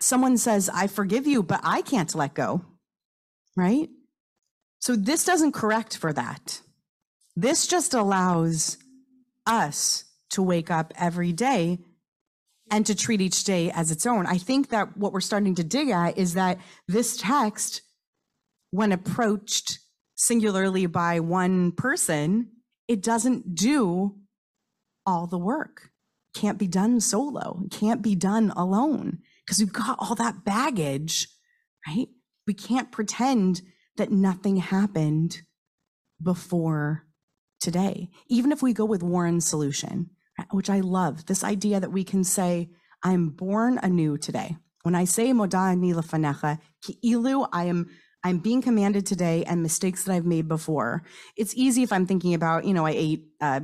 someone 0.00 0.36
says, 0.36 0.70
I 0.72 0.86
forgive 0.86 1.26
you, 1.26 1.42
but 1.42 1.60
I 1.62 1.82
can't 1.82 2.14
let 2.14 2.34
go? 2.34 2.64
Right? 3.56 3.88
So 4.80 4.96
this 4.96 5.24
doesn't 5.24 5.52
correct 5.52 5.96
for 5.96 6.12
that. 6.12 6.60
This 7.36 7.66
just 7.66 7.94
allows 7.94 8.76
us 9.46 10.04
to 10.30 10.42
wake 10.42 10.70
up 10.70 10.92
every 10.96 11.32
day 11.32 11.78
and 12.70 12.86
to 12.86 12.94
treat 12.94 13.20
each 13.20 13.44
day 13.44 13.70
as 13.70 13.90
its 13.90 14.06
own. 14.06 14.26
I 14.26 14.38
think 14.38 14.68
that 14.68 14.96
what 14.96 15.12
we're 15.12 15.20
starting 15.20 15.54
to 15.56 15.64
dig 15.64 15.90
at 15.90 16.18
is 16.18 16.34
that 16.34 16.58
this 16.88 17.16
text, 17.16 17.82
when 18.70 18.92
approached 18.92 19.78
singularly 20.16 20.86
by 20.86 21.20
one 21.20 21.72
person, 21.72 22.50
it 22.88 23.02
doesn't 23.02 23.54
do 23.54 24.16
all 25.06 25.26
the 25.26 25.38
work. 25.38 25.90
Can't 26.34 26.58
be 26.58 26.66
done 26.66 27.00
solo, 27.00 27.62
can't 27.70 28.02
be 28.02 28.14
done 28.14 28.52
alone 28.56 29.18
because 29.44 29.58
we've 29.58 29.72
got 29.72 29.96
all 29.98 30.14
that 30.14 30.44
baggage, 30.44 31.28
right? 31.86 32.08
We 32.46 32.54
can't 32.54 32.92
pretend 32.92 33.62
that 33.96 34.10
nothing 34.10 34.56
happened 34.56 35.42
before 36.22 37.06
today. 37.60 38.10
Even 38.28 38.52
if 38.52 38.62
we 38.62 38.72
go 38.72 38.84
with 38.84 39.02
Warren's 39.02 39.46
solution, 39.46 40.10
which 40.50 40.70
I 40.70 40.80
love, 40.80 41.26
this 41.26 41.44
idea 41.44 41.80
that 41.80 41.92
we 41.92 42.04
can 42.04 42.24
say, 42.24 42.70
I'm 43.02 43.28
born 43.28 43.78
anew 43.82 44.18
today. 44.18 44.56
When 44.82 44.94
I 44.94 45.04
say 45.04 45.32
modani 45.32 45.94
lefanecha, 45.94 46.58
ki'ilu, 46.82 47.48
I 47.52 47.64
am 47.64 47.88
I'm 48.26 48.38
being 48.38 48.62
commanded 48.62 49.04
today 49.04 49.44
and 49.44 49.62
mistakes 49.62 50.04
that 50.04 50.14
I've 50.14 50.24
made 50.24 50.48
before. 50.48 51.02
It's 51.36 51.54
easy 51.54 51.82
if 51.82 51.92
I'm 51.92 52.06
thinking 52.06 52.32
about, 52.32 52.64
you 52.64 52.72
know, 52.72 52.86
I 52.86 52.92
ate 52.92 53.26
a 53.42 53.62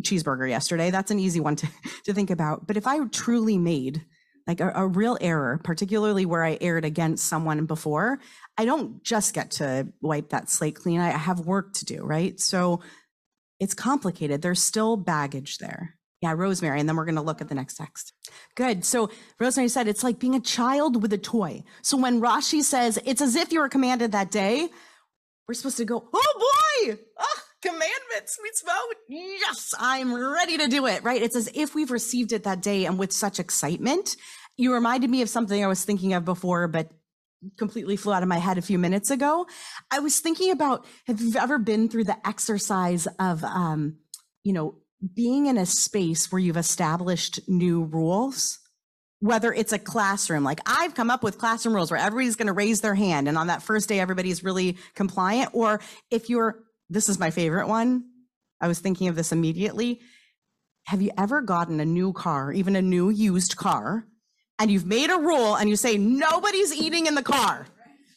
cheeseburger 0.00 0.48
yesterday. 0.48 0.90
That's 0.90 1.12
an 1.12 1.20
easy 1.20 1.38
one 1.38 1.54
to, 1.54 1.68
to 2.04 2.12
think 2.12 2.30
about. 2.30 2.66
But 2.66 2.76
if 2.76 2.86
I 2.86 2.98
truly 3.06 3.58
made 3.58 4.04
like 4.46 4.60
a, 4.60 4.72
a 4.74 4.86
real 4.86 5.18
error, 5.20 5.60
particularly 5.62 6.24
where 6.24 6.44
I 6.44 6.58
erred 6.60 6.84
against 6.84 7.26
someone 7.26 7.66
before, 7.66 8.18
I 8.56 8.64
don't 8.64 9.02
just 9.02 9.34
get 9.34 9.50
to 9.52 9.88
wipe 10.00 10.30
that 10.30 10.48
slate 10.48 10.76
clean. 10.76 11.00
I 11.00 11.10
have 11.10 11.40
work 11.40 11.72
to 11.74 11.84
do, 11.84 12.04
right? 12.04 12.38
So 12.38 12.80
it's 13.58 13.74
complicated. 13.74 14.42
There's 14.42 14.62
still 14.62 14.96
baggage 14.96 15.58
there. 15.58 15.94
Yeah, 16.22 16.32
Rosemary, 16.32 16.80
and 16.80 16.88
then 16.88 16.96
we're 16.96 17.04
going 17.04 17.16
to 17.16 17.22
look 17.22 17.42
at 17.42 17.48
the 17.48 17.54
next 17.54 17.76
text. 17.76 18.12
Good. 18.54 18.84
So 18.84 19.10
Rosemary 19.38 19.68
said 19.68 19.86
it's 19.86 20.02
like 20.02 20.18
being 20.18 20.34
a 20.34 20.40
child 20.40 21.02
with 21.02 21.12
a 21.12 21.18
toy. 21.18 21.62
So 21.82 21.98
when 21.98 22.22
Rashi 22.22 22.62
says 22.62 22.98
it's 23.04 23.20
as 23.20 23.36
if 23.36 23.52
you 23.52 23.60
were 23.60 23.68
commanded 23.68 24.12
that 24.12 24.30
day, 24.30 24.68
we're 25.46 25.54
supposed 25.54 25.76
to 25.76 25.84
go, 25.84 26.08
oh 26.12 26.86
boy, 26.86 26.98
oh, 27.18 27.40
commandments, 27.66 28.38
mitzvot. 28.38 28.94
Yes, 29.08 29.74
I'm 29.78 30.14
ready 30.14 30.58
to 30.58 30.68
do 30.68 30.86
it, 30.86 31.02
right? 31.02 31.20
It's 31.20 31.36
as 31.36 31.48
if 31.54 31.74
we've 31.74 31.90
received 31.90 32.32
it 32.32 32.44
that 32.44 32.62
day 32.62 32.84
and 32.84 32.98
with 32.98 33.12
such 33.12 33.40
excitement. 33.40 34.16
You 34.56 34.72
reminded 34.72 35.10
me 35.10 35.22
of 35.22 35.28
something 35.28 35.62
I 35.62 35.66
was 35.66 35.84
thinking 35.84 36.14
of 36.14 36.24
before, 36.24 36.68
but 36.68 36.90
completely 37.58 37.96
flew 37.96 38.12
out 38.12 38.22
of 38.22 38.28
my 38.28 38.38
head 38.38 38.58
a 38.58 38.62
few 38.62 38.78
minutes 38.78 39.10
ago. 39.10 39.46
I 39.90 39.98
was 39.98 40.20
thinking 40.20 40.50
about 40.50 40.86
have 41.06 41.20
you 41.20 41.34
ever 41.38 41.58
been 41.58 41.88
through 41.88 42.04
the 42.04 42.16
exercise 42.26 43.06
of, 43.20 43.44
um, 43.44 43.98
you 44.42 44.52
know, 44.52 44.76
being 45.14 45.46
in 45.46 45.58
a 45.58 45.66
space 45.66 46.32
where 46.32 46.38
you've 46.38 46.56
established 46.56 47.40
new 47.48 47.84
rules? 47.84 48.58
Whether 49.20 49.52
it's 49.52 49.72
a 49.72 49.78
classroom, 49.78 50.44
like 50.44 50.60
I've 50.66 50.94
come 50.94 51.10
up 51.10 51.22
with 51.22 51.38
classroom 51.38 51.74
rules 51.74 51.90
where 51.90 52.00
everybody's 52.00 52.36
going 52.36 52.48
to 52.48 52.52
raise 52.52 52.82
their 52.82 52.94
hand, 52.94 53.28
and 53.28 53.38
on 53.38 53.46
that 53.46 53.62
first 53.62 53.88
day, 53.88 53.98
everybody's 53.98 54.44
really 54.44 54.76
compliant. 54.94 55.50
Or 55.54 55.80
if 56.10 56.28
you're, 56.28 56.62
this 56.88 57.08
is 57.08 57.18
my 57.18 57.30
favorite 57.30 57.68
one. 57.68 58.04
I 58.60 58.68
was 58.68 58.78
thinking 58.78 59.08
of 59.08 59.16
this 59.16 59.32
immediately. 59.32 60.00
Have 60.86 61.02
you 61.02 61.10
ever 61.18 61.42
gotten 61.42 61.80
a 61.80 61.84
new 61.84 62.12
car, 62.12 62.52
even 62.52 62.76
a 62.76 62.82
new 62.82 63.10
used 63.10 63.56
car, 63.56 64.06
and 64.58 64.70
you've 64.70 64.86
made 64.86 65.10
a 65.10 65.18
rule 65.18 65.56
and 65.56 65.68
you 65.68 65.76
say 65.76 65.98
nobody's 65.98 66.72
eating 66.72 67.06
in 67.06 67.14
the 67.14 67.22
car. 67.22 67.66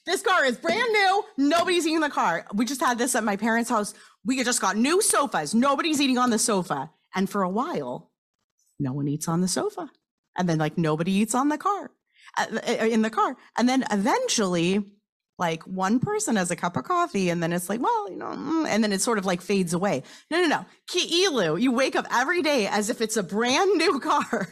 This 0.06 0.22
car 0.22 0.46
is 0.46 0.58
brand 0.58 0.92
new. 0.92 1.24
Nobody's 1.38 1.86
eating 1.86 1.96
in 1.96 2.02
the 2.02 2.10
car. 2.10 2.46
We 2.54 2.66
just 2.66 2.82
had 2.82 2.98
this 2.98 3.16
at 3.16 3.24
my 3.24 3.36
parents' 3.36 3.70
house. 3.70 3.94
We 4.26 4.42
just 4.44 4.62
got 4.62 4.78
new 4.78 5.02
sofas. 5.02 5.54
Nobody's 5.54 6.02
eating 6.02 6.18
on 6.18 6.30
the 6.30 6.40
sofa. 6.40 6.92
And 7.14 7.30
for 7.30 7.44
a 7.44 7.50
while, 7.50 8.12
no 8.80 8.94
one 8.94 9.08
eats 9.08 9.28
on 9.28 9.42
the 9.42 9.48
sofa. 9.48 9.90
And 10.38 10.48
then 10.48 10.58
like 10.58 10.78
nobody 10.78 11.12
eats 11.12 11.36
on 11.36 11.50
the 11.50 11.58
car, 11.58 11.92
uh, 12.38 12.46
uh, 12.68 12.86
in 12.86 13.02
the 13.02 13.10
car. 13.10 13.36
And 13.58 13.68
then 13.68 13.84
eventually 13.92 14.84
like 15.40 15.64
one 15.64 16.00
person 16.00 16.36
has 16.36 16.52
a 16.52 16.56
cup 16.56 16.76
of 16.76 16.84
coffee 16.84 17.30
and 17.30 17.42
then 17.42 17.54
it's 17.54 17.70
like, 17.70 17.82
well, 17.82 18.10
you 18.10 18.18
know, 18.18 18.28
mm, 18.28 18.68
and 18.68 18.84
then 18.84 18.92
it 18.92 19.02
sort 19.02 19.18
of 19.18 19.26
like 19.26 19.42
fades 19.42 19.74
away. 19.74 20.04
No, 20.30 20.42
no, 20.42 20.48
no. 20.48 20.66
Ki'ilu, 20.88 21.60
you 21.60 21.72
wake 21.72 21.96
up 21.96 22.06
every 22.12 22.42
day 22.42 22.68
as 22.68 22.90
if 22.90 23.00
it's 23.00 23.16
a 23.16 23.24
brand 23.24 23.78
new 23.78 24.00
car, 24.02 24.50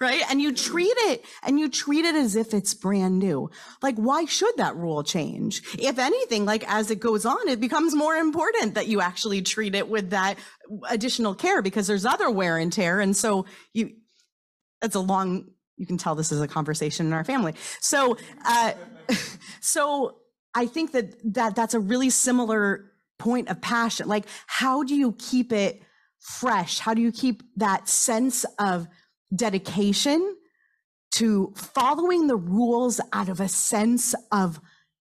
right? 0.00 0.22
And 0.30 0.40
you 0.40 0.54
treat 0.54 0.94
it 0.96 1.24
and 1.42 1.58
you 1.58 1.68
treat 1.68 2.04
it 2.04 2.14
as 2.14 2.36
if 2.36 2.54
it's 2.54 2.72
brand 2.74 3.18
new. 3.18 3.50
Like, 3.82 3.96
why 3.96 4.24
should 4.24 4.56
that 4.56 4.76
rule 4.76 5.02
change? 5.02 5.62
If 5.78 5.98
anything, 5.98 6.44
like 6.44 6.64
as 6.70 6.90
it 6.90 7.00
goes 7.00 7.26
on, 7.26 7.48
it 7.48 7.60
becomes 7.60 7.94
more 7.94 8.14
important 8.14 8.74
that 8.74 8.86
you 8.86 9.00
actually 9.00 9.42
treat 9.42 9.74
it 9.74 9.88
with 9.88 10.10
that 10.10 10.36
additional 10.88 11.34
care 11.34 11.60
because 11.60 11.86
there's 11.86 12.06
other 12.06 12.30
wear 12.30 12.56
and 12.56 12.72
tear. 12.72 13.00
And 13.00 13.16
so 13.16 13.46
you, 13.74 13.90
it's 14.80 14.94
a 14.94 15.00
long, 15.00 15.46
you 15.76 15.86
can 15.86 15.98
tell 15.98 16.14
this 16.14 16.30
is 16.30 16.40
a 16.40 16.48
conversation 16.48 17.06
in 17.06 17.12
our 17.12 17.24
family. 17.24 17.54
So, 17.80 18.16
uh, 18.44 18.72
so 19.60 20.19
I 20.54 20.66
think 20.66 20.92
that, 20.92 21.14
that 21.34 21.54
that's 21.54 21.74
a 21.74 21.80
really 21.80 22.10
similar 22.10 22.92
point 23.18 23.48
of 23.48 23.60
passion. 23.60 24.08
Like, 24.08 24.26
how 24.46 24.82
do 24.82 24.94
you 24.94 25.14
keep 25.18 25.52
it 25.52 25.82
fresh? 26.18 26.78
How 26.78 26.94
do 26.94 27.02
you 27.02 27.12
keep 27.12 27.42
that 27.56 27.88
sense 27.88 28.44
of 28.58 28.88
dedication 29.34 30.36
to 31.12 31.52
following 31.56 32.26
the 32.26 32.36
rules 32.36 33.00
out 33.12 33.28
of 33.28 33.40
a 33.40 33.48
sense 33.48 34.14
of 34.32 34.60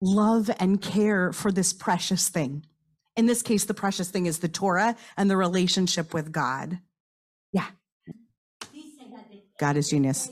love 0.01 0.49
and 0.59 0.81
care 0.81 1.31
for 1.33 1.51
this 1.51 1.73
precious 1.73 2.29
thing? 2.29 2.65
In 3.15 3.25
this 3.25 3.41
case, 3.41 3.65
the 3.65 3.73
precious 3.73 4.09
thing 4.09 4.25
is 4.27 4.39
the 4.39 4.47
Torah 4.47 4.95
and 5.17 5.29
the 5.29 5.37
relationship 5.37 6.13
with 6.13 6.31
God. 6.31 6.79
Yeah. 7.51 7.65
God 9.59 9.75
is 9.75 9.89
genius. 9.89 10.29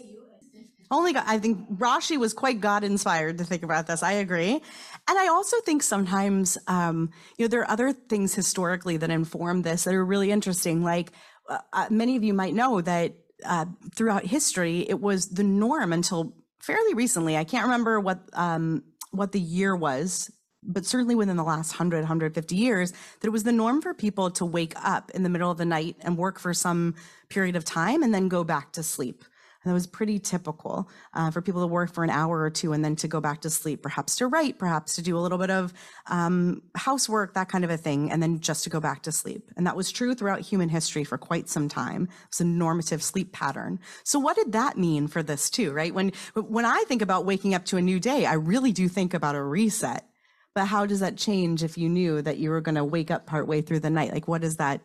Only 0.92 1.14
God, 1.14 1.24
I 1.26 1.40
think 1.40 1.70
Rashi 1.78 2.18
was 2.18 2.34
quite 2.34 2.62
God 2.62 2.84
inspired 2.84 3.40
to 3.40 3.44
think 3.44 3.64
about 3.64 3.88
this. 3.88 4.04
I 4.04 4.14
agree. 4.14 4.54
And 4.54 5.20
I 5.20 5.28
also 5.28 5.60
think 5.62 5.82
sometimes, 5.82 6.58
um, 6.68 7.10
you 7.38 7.46
know, 7.46 7.48
there 7.50 7.62
are 7.62 7.72
other 7.72 7.92
things 7.92 8.36
historically 8.36 8.98
that 8.98 9.10
inform 9.10 9.64
this 9.64 9.86
that 9.86 9.94
are 9.94 10.06
really 10.06 10.32
interesting. 10.32 10.84
Like 10.84 11.12
uh, 11.50 11.60
uh, 11.74 11.88
many 11.90 12.16
of 12.16 12.24
you 12.24 12.34
might 12.34 12.54
know 12.54 12.82
that 12.82 13.16
uh, 13.44 13.66
throughout 13.96 14.26
history, 14.26 14.86
it 14.88 15.00
was 15.00 15.30
the 15.30 15.44
norm 15.44 15.92
until 15.92 16.36
fairly 16.62 16.94
recently. 16.94 17.38
I 17.38 17.44
can't 17.44 17.66
remember 17.66 18.00
what 18.00 18.22
um, 18.34 18.84
what 19.12 19.32
the 19.32 19.40
year 19.40 19.76
was, 19.76 20.32
but 20.62 20.86
certainly 20.86 21.16
within 21.16 21.38
the 21.38 21.44
last 21.44 21.72
100, 21.74 22.00
150 22.00 22.56
years, 22.56 22.92
that 22.92 23.28
it 23.28 23.30
was 23.30 23.44
the 23.44 23.52
norm 23.52 23.82
for 23.82 23.94
people 23.94 24.30
to 24.32 24.46
wake 24.46 24.74
up 24.84 25.12
in 25.12 25.24
the 25.24 25.30
middle 25.30 25.52
of 25.52 25.58
the 25.58 25.66
night 25.66 25.96
and 26.02 26.18
work 26.18 26.40
for 26.40 26.54
some 26.54 26.96
period 27.30 27.56
of 27.56 27.64
time 27.64 28.04
and 28.04 28.14
then 28.14 28.28
go 28.28 28.44
back 28.44 28.72
to 28.74 28.84
sleep. 28.84 29.24
And 29.66 29.72
that 29.72 29.74
was 29.74 29.88
pretty 29.88 30.20
typical 30.20 30.88
uh, 31.16 31.32
for 31.32 31.42
people 31.42 31.62
to 31.62 31.68
work 31.68 31.92
for 31.92 32.04
an 32.04 32.12
hour 32.12 32.40
or 32.40 32.52
two 32.52 32.72
and 32.72 32.86
then 32.86 32.96
to 32.98 33.08
go 33.08 33.20
back 33.20 33.42
to 33.42 33.50
sleep, 33.50 33.82
perhaps 33.82 34.16
to 34.18 34.28
write, 34.28 34.60
perhaps 34.60 34.96
to 34.96 35.02
do 35.02 35.18
a 35.18 35.20
little 35.20 35.40
bit 35.40 35.50
of 35.50 35.74
um, 36.06 36.62
housework, 36.76 37.34
that 37.34 37.50
kind 37.50 37.64
of 37.64 37.72
a 37.72 37.78
thing, 37.78 38.12
and 38.12 38.22
then 38.22 38.40
just 38.40 38.64
to 38.66 38.70
go 38.70 38.80
back 38.80 39.02
to 39.02 39.12
sleep. 39.12 39.52
And 39.58 39.66
that 39.66 39.76
was 39.76 39.92
true 39.92 40.14
throughout 40.14 40.42
human 40.42 40.70
history 40.70 41.04
for 41.04 41.18
quite 41.18 41.50
some 41.50 41.68
time. 41.68 42.08
It's 42.28 42.40
a 42.40 42.46
normative 42.46 43.02
sleep 43.02 43.32
pattern. 43.32 43.80
So 44.04 44.20
what 44.20 44.36
did 44.36 44.52
that 44.52 44.78
mean 44.78 45.08
for 45.08 45.24
this 45.24 45.50
too, 45.50 45.74
right? 45.74 45.94
When 45.94 46.12
when 46.36 46.66
I 46.66 46.84
think 46.88 47.02
about 47.02 47.26
waking 47.26 47.56
up 47.56 47.66
to 47.66 47.78
a 47.78 47.82
new 47.82 48.00
day, 48.00 48.28
I 48.28 48.34
really 48.34 48.72
do 48.72 48.88
think 48.88 49.16
about 49.16 49.34
a 49.34 49.42
reset. 49.42 50.06
But 50.54 50.68
how 50.68 50.86
does 50.86 51.02
that 51.02 51.18
change 51.18 51.64
if 51.64 51.78
you 51.78 51.90
knew 51.90 52.22
that 52.22 52.38
you 52.38 52.50
were 52.50 52.62
going 52.62 52.76
to 52.76 52.84
wake 52.86 53.12
up 53.12 53.26
partway 53.26 53.62
through 53.62 53.82
the 53.82 53.90
night? 53.90 54.14
Like, 54.14 54.28
what 54.28 54.42
does 54.42 54.56
that 54.56 54.80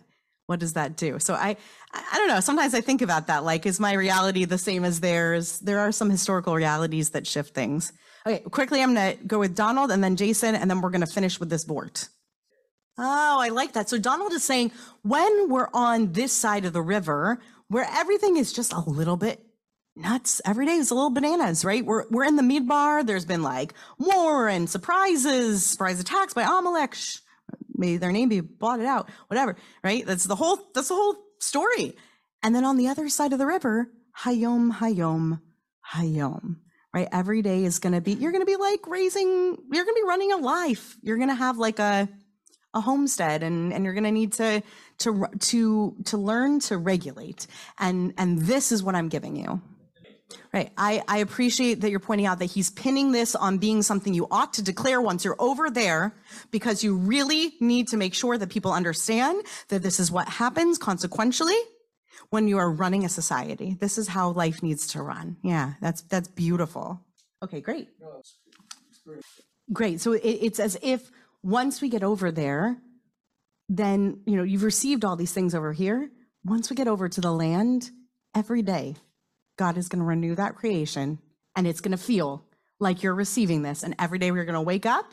what 0.50 0.58
does 0.58 0.72
that 0.72 0.96
do? 0.96 1.20
So 1.20 1.34
I, 1.34 1.56
I 1.94 2.16
don't 2.16 2.26
know. 2.26 2.40
Sometimes 2.40 2.74
I 2.74 2.80
think 2.80 3.02
about 3.02 3.28
that. 3.28 3.44
Like, 3.44 3.66
is 3.66 3.78
my 3.78 3.92
reality 3.92 4.44
the 4.44 4.58
same 4.58 4.84
as 4.84 4.98
theirs? 4.98 5.60
There 5.60 5.78
are 5.78 5.92
some 5.92 6.10
historical 6.10 6.56
realities 6.56 7.10
that 7.10 7.24
shift 7.24 7.54
things. 7.54 7.92
Okay, 8.26 8.40
quickly, 8.40 8.82
I'm 8.82 8.92
going 8.92 9.16
to 9.16 9.24
go 9.24 9.38
with 9.38 9.54
Donald 9.54 9.92
and 9.92 10.02
then 10.02 10.16
Jason, 10.16 10.56
and 10.56 10.68
then 10.68 10.80
we're 10.80 10.90
going 10.90 11.06
to 11.06 11.14
finish 11.14 11.38
with 11.38 11.50
this 11.50 11.64
board. 11.64 12.00
Oh, 12.98 13.38
I 13.40 13.50
like 13.50 13.74
that. 13.74 13.88
So 13.88 13.96
Donald 13.96 14.32
is 14.32 14.42
saying 14.42 14.72
when 15.02 15.48
we're 15.48 15.68
on 15.72 16.12
this 16.12 16.32
side 16.32 16.64
of 16.64 16.72
the 16.72 16.82
river, 16.82 17.40
where 17.68 17.86
everything 17.88 18.36
is 18.36 18.52
just 18.52 18.72
a 18.72 18.80
little 18.80 19.16
bit 19.16 19.40
nuts, 19.94 20.40
every 20.44 20.66
day 20.66 20.74
is 20.74 20.90
a 20.90 20.94
little 20.94 21.10
bananas, 21.10 21.64
right? 21.64 21.86
We're 21.86 22.06
we're 22.10 22.24
in 22.24 22.34
the 22.34 22.42
Midbar. 22.42 23.06
There's 23.06 23.24
been 23.24 23.44
like 23.44 23.72
war 23.98 24.48
and 24.48 24.68
surprises, 24.68 25.64
surprise 25.64 26.00
attacks 26.00 26.34
by 26.34 26.42
Amalek 26.42 26.96
may 27.80 27.96
their 27.96 28.12
name 28.12 28.28
be 28.28 28.40
blotted 28.40 28.86
out, 28.86 29.08
whatever, 29.26 29.56
right? 29.82 30.06
That's 30.06 30.24
the 30.24 30.36
whole, 30.36 30.58
that's 30.74 30.88
the 30.88 30.94
whole 30.94 31.16
story. 31.40 31.96
And 32.42 32.54
then 32.54 32.64
on 32.64 32.76
the 32.76 32.88
other 32.88 33.08
side 33.08 33.32
of 33.32 33.38
the 33.38 33.46
river, 33.46 33.90
Hayom, 34.20 34.72
Hayom, 34.72 35.40
Hayom, 35.94 36.56
right? 36.94 37.08
Every 37.10 37.42
day 37.42 37.64
is 37.64 37.78
going 37.78 37.94
to 37.94 38.00
be, 38.00 38.12
you're 38.12 38.32
going 38.32 38.42
to 38.42 38.46
be 38.46 38.56
like 38.56 38.86
raising, 38.86 39.56
you're 39.72 39.84
going 39.84 39.96
to 39.96 40.02
be 40.02 40.08
running 40.08 40.32
a 40.32 40.36
life. 40.36 40.96
You're 41.02 41.16
going 41.16 41.28
to 41.28 41.34
have 41.34 41.58
like 41.58 41.78
a, 41.78 42.08
a 42.74 42.80
homestead 42.80 43.42
and, 43.42 43.72
and 43.72 43.84
you're 43.84 43.94
going 43.94 44.04
to 44.04 44.12
need 44.12 44.34
to, 44.34 44.62
to, 44.98 45.26
to, 45.38 45.96
to 46.06 46.16
learn 46.16 46.60
to 46.60 46.78
regulate. 46.78 47.46
And, 47.78 48.14
and 48.16 48.38
this 48.38 48.72
is 48.72 48.82
what 48.82 48.94
I'm 48.94 49.08
giving 49.08 49.36
you. 49.36 49.60
Right. 50.52 50.70
I, 50.76 51.02
I 51.06 51.18
appreciate 51.18 51.80
that 51.80 51.90
you're 51.90 52.00
pointing 52.00 52.26
out 52.26 52.38
that 52.40 52.46
he's 52.46 52.70
pinning 52.70 53.12
this 53.12 53.34
on 53.34 53.58
being 53.58 53.82
something 53.82 54.14
you 54.14 54.26
ought 54.30 54.52
to 54.54 54.62
declare 54.62 55.00
once 55.00 55.24
you're 55.24 55.36
over 55.38 55.70
there, 55.70 56.14
because 56.50 56.82
you 56.82 56.96
really 56.96 57.54
need 57.60 57.88
to 57.88 57.96
make 57.96 58.14
sure 58.14 58.36
that 58.36 58.48
people 58.48 58.72
understand 58.72 59.44
that 59.68 59.82
this 59.82 60.00
is 60.00 60.10
what 60.10 60.28
happens 60.28 60.78
consequentially 60.78 61.58
when 62.30 62.48
you 62.48 62.58
are 62.58 62.70
running 62.70 63.04
a 63.04 63.08
society. 63.08 63.76
This 63.80 63.98
is 63.98 64.08
how 64.08 64.30
life 64.30 64.62
needs 64.62 64.88
to 64.88 65.02
run. 65.02 65.36
Yeah, 65.42 65.74
that's 65.80 66.02
that's 66.02 66.28
beautiful. 66.28 67.00
Okay, 67.42 67.60
great. 67.60 67.88
Great. 69.72 70.00
So 70.00 70.12
it, 70.12 70.20
it's 70.20 70.60
as 70.60 70.76
if 70.82 71.10
once 71.42 71.80
we 71.80 71.88
get 71.88 72.02
over 72.02 72.30
there, 72.30 72.76
then 73.68 74.20
you 74.26 74.36
know 74.36 74.42
you've 74.42 74.64
received 74.64 75.04
all 75.04 75.16
these 75.16 75.32
things 75.32 75.54
over 75.54 75.72
here. 75.72 76.10
Once 76.44 76.70
we 76.70 76.76
get 76.76 76.88
over 76.88 77.08
to 77.08 77.20
the 77.20 77.32
land, 77.32 77.90
every 78.34 78.62
day 78.62 78.96
God 79.60 79.76
is 79.76 79.90
going 79.90 79.98
to 80.00 80.06
renew 80.06 80.34
that 80.36 80.56
creation 80.56 81.18
and 81.54 81.66
it's 81.66 81.82
going 81.82 81.92
to 81.92 82.02
feel 82.02 82.46
like 82.78 83.02
you're 83.02 83.14
receiving 83.14 83.60
this. 83.60 83.82
And 83.82 83.94
every 83.98 84.18
day 84.18 84.30
we're 84.30 84.46
going 84.46 84.54
to 84.54 84.62
wake 84.62 84.86
up 84.86 85.12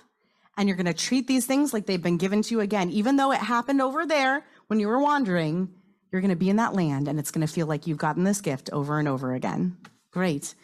and 0.55 0.69
you're 0.69 0.77
going 0.77 0.85
to 0.85 0.93
treat 0.93 1.27
these 1.27 1.45
things 1.45 1.73
like 1.73 1.85
they've 1.85 2.01
been 2.01 2.15
given 2.15 2.43
to 2.43 2.55
you 2.55 2.61
again. 2.61 2.89
Even 2.89 3.17
though 3.17 3.33
it 3.33 3.41
happened 3.41 3.81
over 3.81 4.05
there 4.05 4.45
when 4.67 4.79
you 4.79 4.87
were 4.87 4.99
wandering, 4.99 5.67
you're 6.13 6.21
going 6.21 6.29
to 6.29 6.37
be 6.37 6.49
in 6.49 6.55
that 6.55 6.73
land 6.73 7.09
and 7.09 7.19
it's 7.19 7.29
going 7.29 7.45
to 7.45 7.53
feel 7.53 7.67
like 7.67 7.87
you've 7.87 7.97
gotten 7.97 8.23
this 8.23 8.39
gift 8.39 8.69
over 8.71 8.99
and 8.99 9.09
over 9.09 9.33
again. 9.33 9.75
Great. 10.11 10.55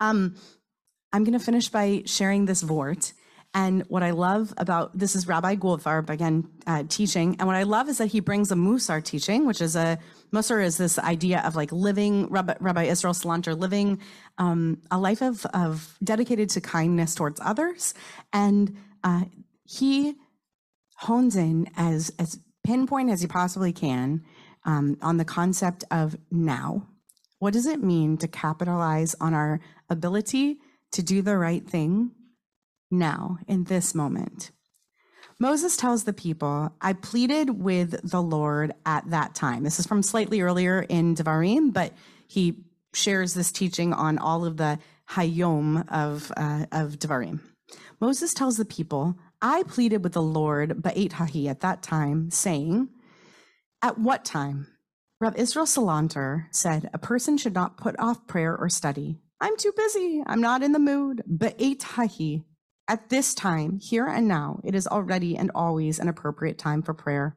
Um, 0.00 0.36
I'm 1.10 1.24
going 1.24 1.38
to 1.38 1.42
finish 1.42 1.70
by 1.70 2.02
sharing 2.04 2.44
this 2.44 2.60
vort. 2.60 3.14
And 3.54 3.84
what 3.88 4.02
I 4.02 4.10
love 4.10 4.52
about 4.58 4.98
this 4.98 5.16
is 5.16 5.26
Rabbi 5.26 5.56
Goldfarb 5.56 6.10
again 6.10 6.46
uh, 6.66 6.82
teaching. 6.90 7.36
And 7.38 7.46
what 7.46 7.56
I 7.56 7.62
love 7.62 7.88
is 7.88 7.96
that 7.96 8.08
he 8.08 8.20
brings 8.20 8.52
a 8.52 8.54
Musar 8.54 9.02
teaching, 9.02 9.46
which 9.46 9.62
is 9.62 9.76
a 9.76 9.98
Musar 10.32 10.64
is 10.64 10.76
this 10.76 10.98
idea 10.98 11.40
of 11.44 11.56
like 11.56 11.72
living 11.72 12.28
Rabbi, 12.28 12.54
Rabbi 12.60 12.84
Israel 12.84 13.14
Salanter 13.14 13.58
living 13.58 14.00
um, 14.38 14.80
a 14.90 14.98
life 14.98 15.22
of 15.22 15.44
of 15.46 15.96
dedicated 16.02 16.50
to 16.50 16.60
kindness 16.60 17.14
towards 17.14 17.40
others, 17.40 17.94
and 18.32 18.76
uh, 19.02 19.24
he 19.64 20.14
hones 20.96 21.36
in 21.36 21.68
as 21.76 22.12
as 22.18 22.38
pinpoint 22.64 23.10
as 23.10 23.20
he 23.20 23.26
possibly 23.26 23.72
can 23.72 24.22
um, 24.64 24.96
on 25.02 25.16
the 25.16 25.24
concept 25.24 25.84
of 25.90 26.16
now. 26.30 26.86
What 27.38 27.54
does 27.54 27.66
it 27.66 27.82
mean 27.82 28.18
to 28.18 28.28
capitalize 28.28 29.14
on 29.20 29.32
our 29.32 29.60
ability 29.88 30.58
to 30.92 31.02
do 31.02 31.22
the 31.22 31.36
right 31.36 31.66
thing 31.66 32.12
now, 32.90 33.38
in 33.46 33.64
this 33.64 33.94
moment. 33.94 34.50
Moses 35.40 35.74
tells 35.74 36.04
the 36.04 36.12
people, 36.12 36.70
I 36.82 36.92
pleaded 36.92 37.62
with 37.62 37.98
the 38.08 38.22
Lord 38.22 38.74
at 38.84 39.08
that 39.08 39.34
time. 39.34 39.64
This 39.64 39.80
is 39.80 39.86
from 39.86 40.02
slightly 40.02 40.42
earlier 40.42 40.82
in 40.82 41.14
Devarim, 41.14 41.72
but 41.72 41.94
he 42.28 42.56
shares 42.92 43.32
this 43.32 43.50
teaching 43.50 43.94
on 43.94 44.18
all 44.18 44.44
of 44.44 44.58
the 44.58 44.78
Hayom 45.12 45.90
of, 45.90 46.30
uh, 46.36 46.66
of 46.70 46.98
Devarim. 46.98 47.40
Moses 48.00 48.34
tells 48.34 48.58
the 48.58 48.66
people, 48.66 49.16
I 49.40 49.62
pleaded 49.62 50.04
with 50.04 50.12
the 50.12 50.22
Lord, 50.22 50.82
Ba'et 50.82 51.12
Hahi, 51.12 51.48
at 51.48 51.60
that 51.60 51.82
time, 51.82 52.30
saying, 52.30 52.90
At 53.80 53.98
what 53.98 54.26
time? 54.26 54.66
Rav 55.22 55.36
Israel 55.36 55.66
Salanter 55.66 56.46
said, 56.50 56.90
A 56.92 56.98
person 56.98 57.38
should 57.38 57.54
not 57.54 57.78
put 57.78 57.98
off 57.98 58.26
prayer 58.26 58.54
or 58.54 58.68
study. 58.68 59.16
I'm 59.40 59.56
too 59.56 59.72
busy. 59.74 60.22
I'm 60.26 60.42
not 60.42 60.62
in 60.62 60.72
the 60.72 60.78
mood. 60.78 61.22
Ba'et 61.26 61.82
Hahi, 61.82 62.44
at 62.90 63.08
this 63.08 63.34
time, 63.34 63.78
here 63.78 64.08
and 64.08 64.26
now, 64.26 64.58
it 64.64 64.74
is 64.74 64.88
already 64.88 65.36
and 65.36 65.48
always 65.54 66.00
an 66.00 66.08
appropriate 66.08 66.58
time 66.58 66.82
for 66.82 66.92
prayer. 66.92 67.36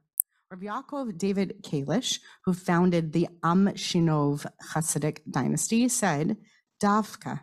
Rabbi 0.50 0.66
Yaakov 0.66 1.16
David 1.16 1.62
Kalish, 1.62 2.20
who 2.46 2.56
founded 2.56 3.14
the 3.14 3.28
Amshinov 3.44 4.48
Hasidic 4.74 5.20
dynasty, 5.30 5.88
said, 5.88 6.38
Davka, 6.82 7.42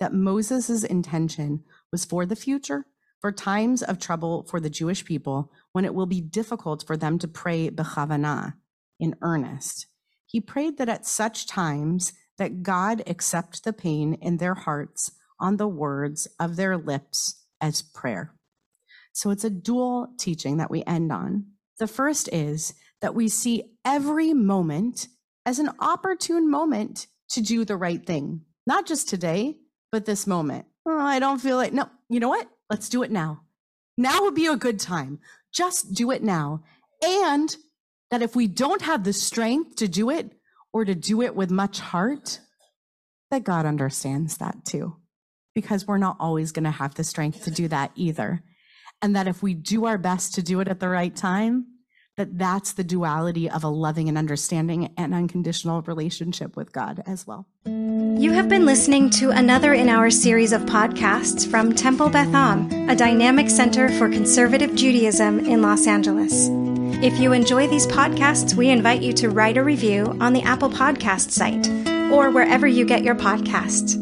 that 0.00 0.12
Moses' 0.12 0.82
intention 0.82 1.62
was 1.92 2.04
for 2.04 2.26
the 2.26 2.34
future, 2.34 2.84
for 3.20 3.30
times 3.30 3.80
of 3.80 4.00
trouble 4.00 4.44
for 4.50 4.58
the 4.58 4.68
Jewish 4.68 5.04
people, 5.04 5.52
when 5.70 5.84
it 5.84 5.94
will 5.94 6.06
be 6.06 6.20
difficult 6.20 6.82
for 6.84 6.96
them 6.96 7.16
to 7.20 7.28
pray 7.28 7.70
bechavana, 7.70 8.54
in 8.98 9.14
earnest. 9.22 9.86
He 10.26 10.40
prayed 10.40 10.78
that 10.78 10.88
at 10.88 11.06
such 11.06 11.46
times 11.46 12.12
that 12.38 12.64
God 12.64 13.04
accept 13.06 13.62
the 13.62 13.72
pain 13.72 14.14
in 14.14 14.38
their 14.38 14.54
hearts 14.54 15.12
on 15.38 15.58
the 15.58 15.68
words 15.68 16.26
of 16.40 16.56
their 16.56 16.76
lips 16.76 17.38
as 17.62 17.80
prayer. 17.80 18.34
So 19.12 19.30
it's 19.30 19.44
a 19.44 19.50
dual 19.50 20.08
teaching 20.18 20.58
that 20.58 20.70
we 20.70 20.82
end 20.84 21.12
on. 21.12 21.46
The 21.78 21.86
first 21.86 22.28
is 22.32 22.74
that 23.00 23.14
we 23.14 23.28
see 23.28 23.64
every 23.84 24.34
moment 24.34 25.08
as 25.46 25.58
an 25.58 25.70
opportune 25.78 26.50
moment 26.50 27.06
to 27.30 27.40
do 27.40 27.64
the 27.64 27.76
right 27.76 28.04
thing, 28.04 28.42
not 28.66 28.86
just 28.86 29.08
today, 29.08 29.56
but 29.90 30.04
this 30.04 30.26
moment. 30.26 30.66
Oh, 30.86 30.98
I 30.98 31.18
don't 31.18 31.40
feel 31.40 31.56
like, 31.56 31.72
no, 31.72 31.88
you 32.08 32.20
know 32.20 32.28
what? 32.28 32.48
Let's 32.68 32.88
do 32.88 33.02
it 33.02 33.10
now. 33.10 33.42
Now 33.96 34.22
would 34.22 34.34
be 34.34 34.46
a 34.46 34.56
good 34.56 34.80
time. 34.80 35.20
Just 35.52 35.94
do 35.94 36.10
it 36.10 36.22
now. 36.22 36.62
And 37.04 37.54
that 38.10 38.22
if 38.22 38.34
we 38.34 38.46
don't 38.46 38.82
have 38.82 39.04
the 39.04 39.12
strength 39.12 39.76
to 39.76 39.88
do 39.88 40.10
it 40.10 40.32
or 40.72 40.84
to 40.84 40.94
do 40.94 41.22
it 41.22 41.34
with 41.34 41.50
much 41.50 41.80
heart, 41.80 42.40
that 43.30 43.44
God 43.44 43.66
understands 43.66 44.38
that 44.38 44.64
too 44.64 44.96
because 45.54 45.86
we're 45.86 45.98
not 45.98 46.16
always 46.18 46.52
going 46.52 46.64
to 46.64 46.70
have 46.70 46.94
the 46.94 47.04
strength 47.04 47.44
to 47.44 47.50
do 47.50 47.68
that 47.68 47.92
either. 47.94 48.42
And 49.00 49.16
that 49.16 49.28
if 49.28 49.42
we 49.42 49.54
do 49.54 49.86
our 49.86 49.98
best 49.98 50.34
to 50.34 50.42
do 50.42 50.60
it 50.60 50.68
at 50.68 50.80
the 50.80 50.88
right 50.88 51.14
time, 51.14 51.66
that 52.16 52.38
that's 52.38 52.74
the 52.74 52.84
duality 52.84 53.48
of 53.48 53.64
a 53.64 53.68
loving 53.68 54.08
and 54.08 54.18
understanding 54.18 54.92
and 54.98 55.14
unconditional 55.14 55.82
relationship 55.82 56.56
with 56.56 56.72
God 56.72 57.02
as 57.06 57.26
well. 57.26 57.46
You 57.64 58.32
have 58.32 58.48
been 58.48 58.66
listening 58.66 59.08
to 59.10 59.30
another 59.30 59.72
in 59.72 59.88
our 59.88 60.10
series 60.10 60.52
of 60.52 60.62
podcasts 60.62 61.50
from 61.50 61.74
Temple 61.74 62.10
Beth 62.10 62.34
Am, 62.34 62.70
a 62.90 62.94
dynamic 62.94 63.48
center 63.48 63.88
for 63.88 64.08
conservative 64.10 64.74
Judaism 64.74 65.40
in 65.40 65.62
Los 65.62 65.86
Angeles. 65.86 66.48
If 67.02 67.18
you 67.18 67.32
enjoy 67.32 67.66
these 67.66 67.86
podcasts, 67.86 68.54
we 68.54 68.68
invite 68.68 69.02
you 69.02 69.12
to 69.14 69.30
write 69.30 69.56
a 69.56 69.64
review 69.64 70.16
on 70.20 70.34
the 70.34 70.42
Apple 70.42 70.70
Podcast 70.70 71.30
site 71.30 71.68
or 72.12 72.30
wherever 72.30 72.66
you 72.66 72.84
get 72.84 73.02
your 73.02 73.14
podcasts. 73.14 74.01